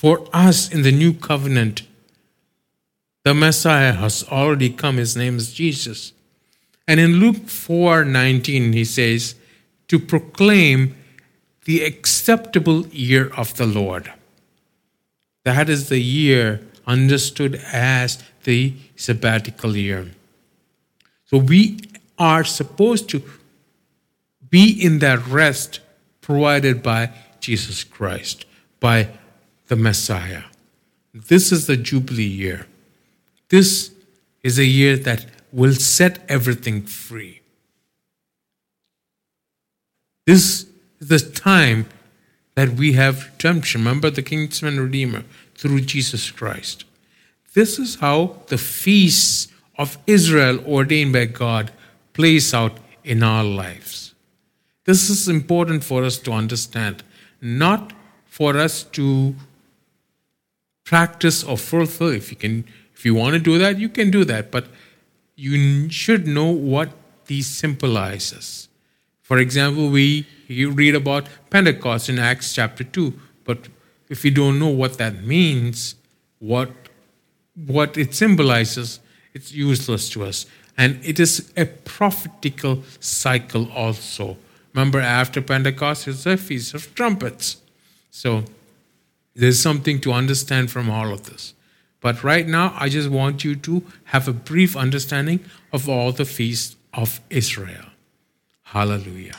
for 0.00 0.26
us 0.32 0.72
in 0.72 0.80
the 0.80 0.90
new 0.90 1.12
covenant, 1.12 1.82
the 3.22 3.34
Messiah 3.34 3.92
has 3.92 4.24
already 4.30 4.70
come. 4.70 4.96
His 4.96 5.14
name 5.14 5.36
is 5.36 5.52
Jesus. 5.52 6.14
And 6.88 6.98
in 6.98 7.20
Luke 7.20 7.48
4 7.48 8.06
19, 8.06 8.72
he 8.72 8.86
says, 8.86 9.34
to 9.88 9.98
proclaim 9.98 10.96
the 11.66 11.84
acceptable 11.84 12.86
year 12.86 13.30
of 13.36 13.54
the 13.58 13.66
Lord. 13.66 14.10
That 15.44 15.68
is 15.68 15.90
the 15.90 16.00
year 16.00 16.62
understood 16.86 17.60
as 17.70 18.24
the 18.44 18.72
sabbatical 18.96 19.76
year. 19.76 20.12
So 21.26 21.36
we 21.36 21.78
are 22.18 22.44
supposed 22.44 23.10
to 23.10 23.22
be 24.48 24.82
in 24.82 25.00
that 25.00 25.26
rest 25.26 25.80
provided 26.22 26.82
by 26.82 27.10
Jesus 27.38 27.84
Christ, 27.84 28.46
by 28.80 29.10
the 29.70 29.76
Messiah. 29.76 30.42
This 31.14 31.52
is 31.52 31.68
the 31.68 31.76
Jubilee 31.76 32.24
year. 32.24 32.66
This 33.50 33.92
is 34.42 34.58
a 34.58 34.64
year 34.64 34.96
that 34.96 35.26
will 35.52 35.74
set 35.74 36.18
everything 36.28 36.82
free. 36.82 37.40
This 40.26 40.66
is 40.98 41.08
the 41.08 41.20
time 41.20 41.86
that 42.56 42.70
we 42.70 42.94
have 42.94 43.30
redemption. 43.32 43.82
Remember 43.82 44.10
the 44.10 44.22
kinsman 44.22 44.80
redeemer 44.80 45.22
through 45.54 45.82
Jesus 45.82 46.32
Christ. 46.32 46.84
This 47.54 47.78
is 47.78 47.94
how 47.96 48.42
the 48.48 48.58
feasts 48.58 49.48
of 49.78 49.98
Israel 50.06 50.58
ordained 50.66 51.12
by 51.12 51.26
God 51.26 51.70
plays 52.12 52.52
out 52.52 52.76
in 53.04 53.22
our 53.22 53.44
lives. 53.44 54.14
This 54.84 55.08
is 55.10 55.28
important 55.28 55.84
for 55.84 56.02
us 56.02 56.18
to 56.18 56.32
understand, 56.32 57.04
not 57.40 57.92
for 58.26 58.56
us 58.56 58.82
to 58.98 59.36
practice 60.90 61.44
or 61.44 61.56
fulfill. 61.56 62.08
If 62.08 62.32
you 62.32 62.36
can, 62.36 62.64
if 62.94 63.06
you 63.06 63.14
want 63.14 63.34
to 63.34 63.38
do 63.38 63.58
that, 63.58 63.78
you 63.78 63.88
can 63.88 64.10
do 64.10 64.24
that. 64.24 64.50
But 64.50 64.66
you 65.36 65.88
should 65.88 66.26
know 66.26 66.50
what 66.50 66.90
these 67.26 67.46
symbolizes. 67.46 68.68
For 69.22 69.38
example, 69.38 69.88
we 69.88 70.26
you 70.48 70.72
read 70.72 70.96
about 70.96 71.28
Pentecost 71.48 72.08
in 72.08 72.18
Acts 72.18 72.52
chapter 72.52 72.82
2, 72.82 73.14
but 73.44 73.68
if 74.08 74.24
you 74.24 74.32
don't 74.32 74.58
know 74.58 74.74
what 74.82 74.98
that 74.98 75.22
means, 75.22 75.94
what 76.40 76.70
what 77.54 77.96
it 77.96 78.12
symbolizes, 78.12 78.98
it's 79.32 79.52
useless 79.52 80.10
to 80.10 80.24
us. 80.24 80.46
And 80.76 80.98
it 81.04 81.20
is 81.20 81.52
a 81.56 81.66
prophetical 81.66 82.82
cycle 82.98 83.70
also. 83.70 84.36
Remember, 84.74 84.98
after 84.98 85.40
Pentecost, 85.40 86.08
it's 86.08 86.26
a 86.26 86.36
feast 86.36 86.74
of 86.74 86.92
trumpets. 86.94 87.58
So 88.10 88.44
there's 89.40 89.58
something 89.58 90.00
to 90.02 90.12
understand 90.12 90.70
from 90.70 90.90
all 90.90 91.12
of 91.12 91.24
this. 91.24 91.54
But 92.00 92.22
right 92.22 92.46
now, 92.46 92.74
I 92.78 92.88
just 92.90 93.08
want 93.08 93.42
you 93.42 93.56
to 93.56 93.82
have 94.04 94.28
a 94.28 94.32
brief 94.32 94.76
understanding 94.76 95.40
of 95.72 95.88
all 95.88 96.12
the 96.12 96.26
feasts 96.26 96.76
of 96.92 97.20
Israel. 97.30 97.86
Hallelujah. 98.64 99.36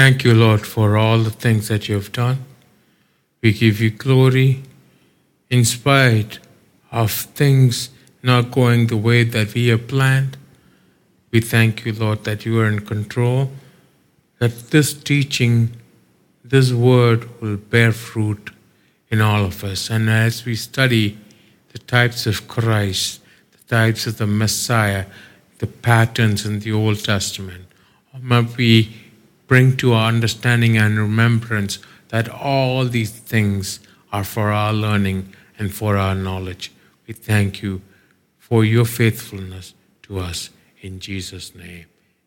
Thank 0.00 0.24
you, 0.24 0.32
Lord, 0.32 0.66
for 0.66 0.96
all 0.96 1.18
the 1.18 1.36
things 1.44 1.68
that 1.68 1.86
you 1.86 1.94
have 1.94 2.10
done. 2.10 2.38
We 3.42 3.52
give 3.52 3.82
you 3.82 3.90
glory 3.90 4.62
in 5.50 5.66
spite 5.66 6.38
of 6.90 7.12
things 7.12 7.90
not 8.22 8.50
going 8.50 8.86
the 8.86 8.96
way 8.96 9.24
that 9.24 9.52
we 9.52 9.68
have 9.68 9.88
planned. 9.88 10.38
We 11.30 11.42
thank 11.42 11.84
you, 11.84 11.92
Lord, 11.92 12.24
that 12.24 12.46
you 12.46 12.58
are 12.60 12.66
in 12.66 12.86
control, 12.86 13.50
that 14.38 14.70
this 14.70 14.94
teaching, 14.94 15.70
this 16.42 16.72
word 16.72 17.28
will 17.42 17.58
bear 17.58 17.92
fruit 17.92 18.52
in 19.10 19.20
all 19.20 19.44
of 19.44 19.62
us. 19.62 19.90
And 19.90 20.08
as 20.08 20.46
we 20.46 20.56
study 20.56 21.18
the 21.74 21.78
types 21.78 22.26
of 22.26 22.48
Christ, 22.48 23.20
the 23.52 23.76
types 23.76 24.06
of 24.06 24.16
the 24.16 24.26
Messiah, 24.26 25.04
the 25.58 25.66
patterns 25.66 26.46
in 26.46 26.60
the 26.60 26.72
Old 26.72 27.04
Testament, 27.04 27.66
may 28.22 28.40
we 28.56 28.99
bring 29.50 29.76
to 29.76 29.92
our 29.92 30.06
understanding 30.06 30.78
and 30.78 30.96
remembrance 30.96 31.80
that 32.10 32.28
all 32.28 32.84
these 32.84 33.10
things 33.10 33.80
are 34.12 34.22
for 34.22 34.52
our 34.52 34.72
learning 34.72 35.34
and 35.58 35.74
for 35.74 35.96
our 35.96 36.14
knowledge. 36.14 36.70
We 37.08 37.14
thank 37.14 37.60
you 37.60 37.82
for 38.38 38.64
your 38.64 38.84
faithfulness 38.84 39.74
to 40.04 40.20
us. 40.20 40.50
In 40.82 41.00
Jesus' 41.00 41.52
name, 41.52 41.86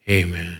amen. 0.10 0.60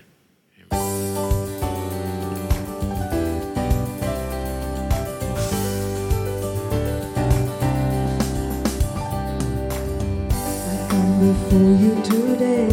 Come 10.88 11.12
before 11.28 11.74
you 11.84 11.94
today, 12.04 12.70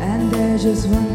and 0.00 0.30
there's 0.30 0.62
just 0.62 0.88
one 0.88 1.05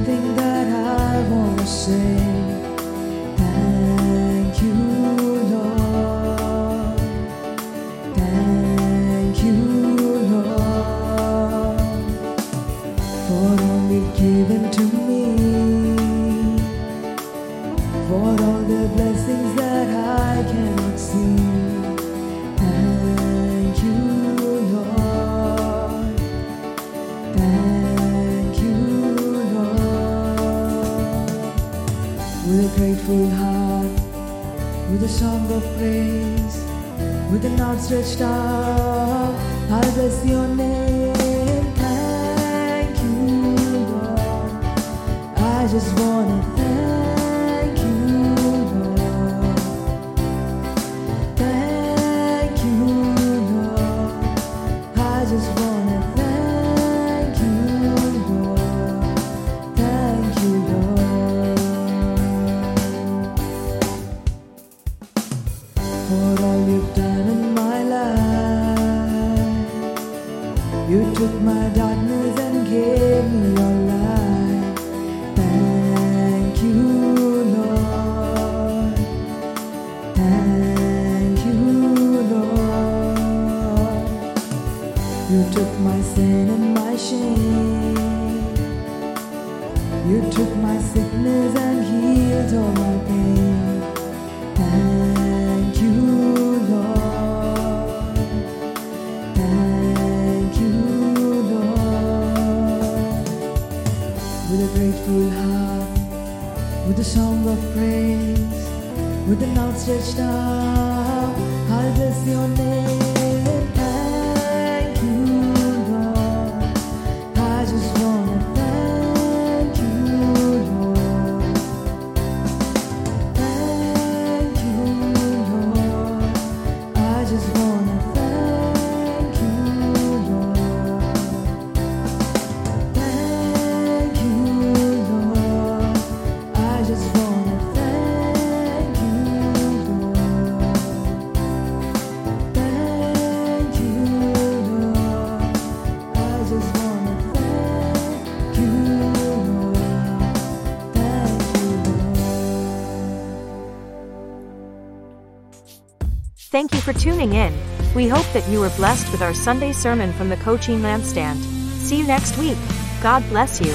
for 156.82 156.94
tuning 156.94 157.34
in. 157.34 157.54
We 157.94 158.08
hope 158.08 158.26
that 158.34 158.48
you 158.50 158.60
were 158.60 158.70
blessed 158.72 159.12
with 159.12 159.22
our 159.22 159.34
Sunday 159.34 159.72
sermon 159.72 160.12
from 160.14 160.30
the 160.30 160.38
Coaching 160.38 160.80
Lampstand. 160.80 161.38
See 161.78 161.98
you 161.98 162.08
next 162.08 162.38
week. 162.38 162.58
God 163.02 163.24
bless 163.30 163.62
you. 163.62 163.74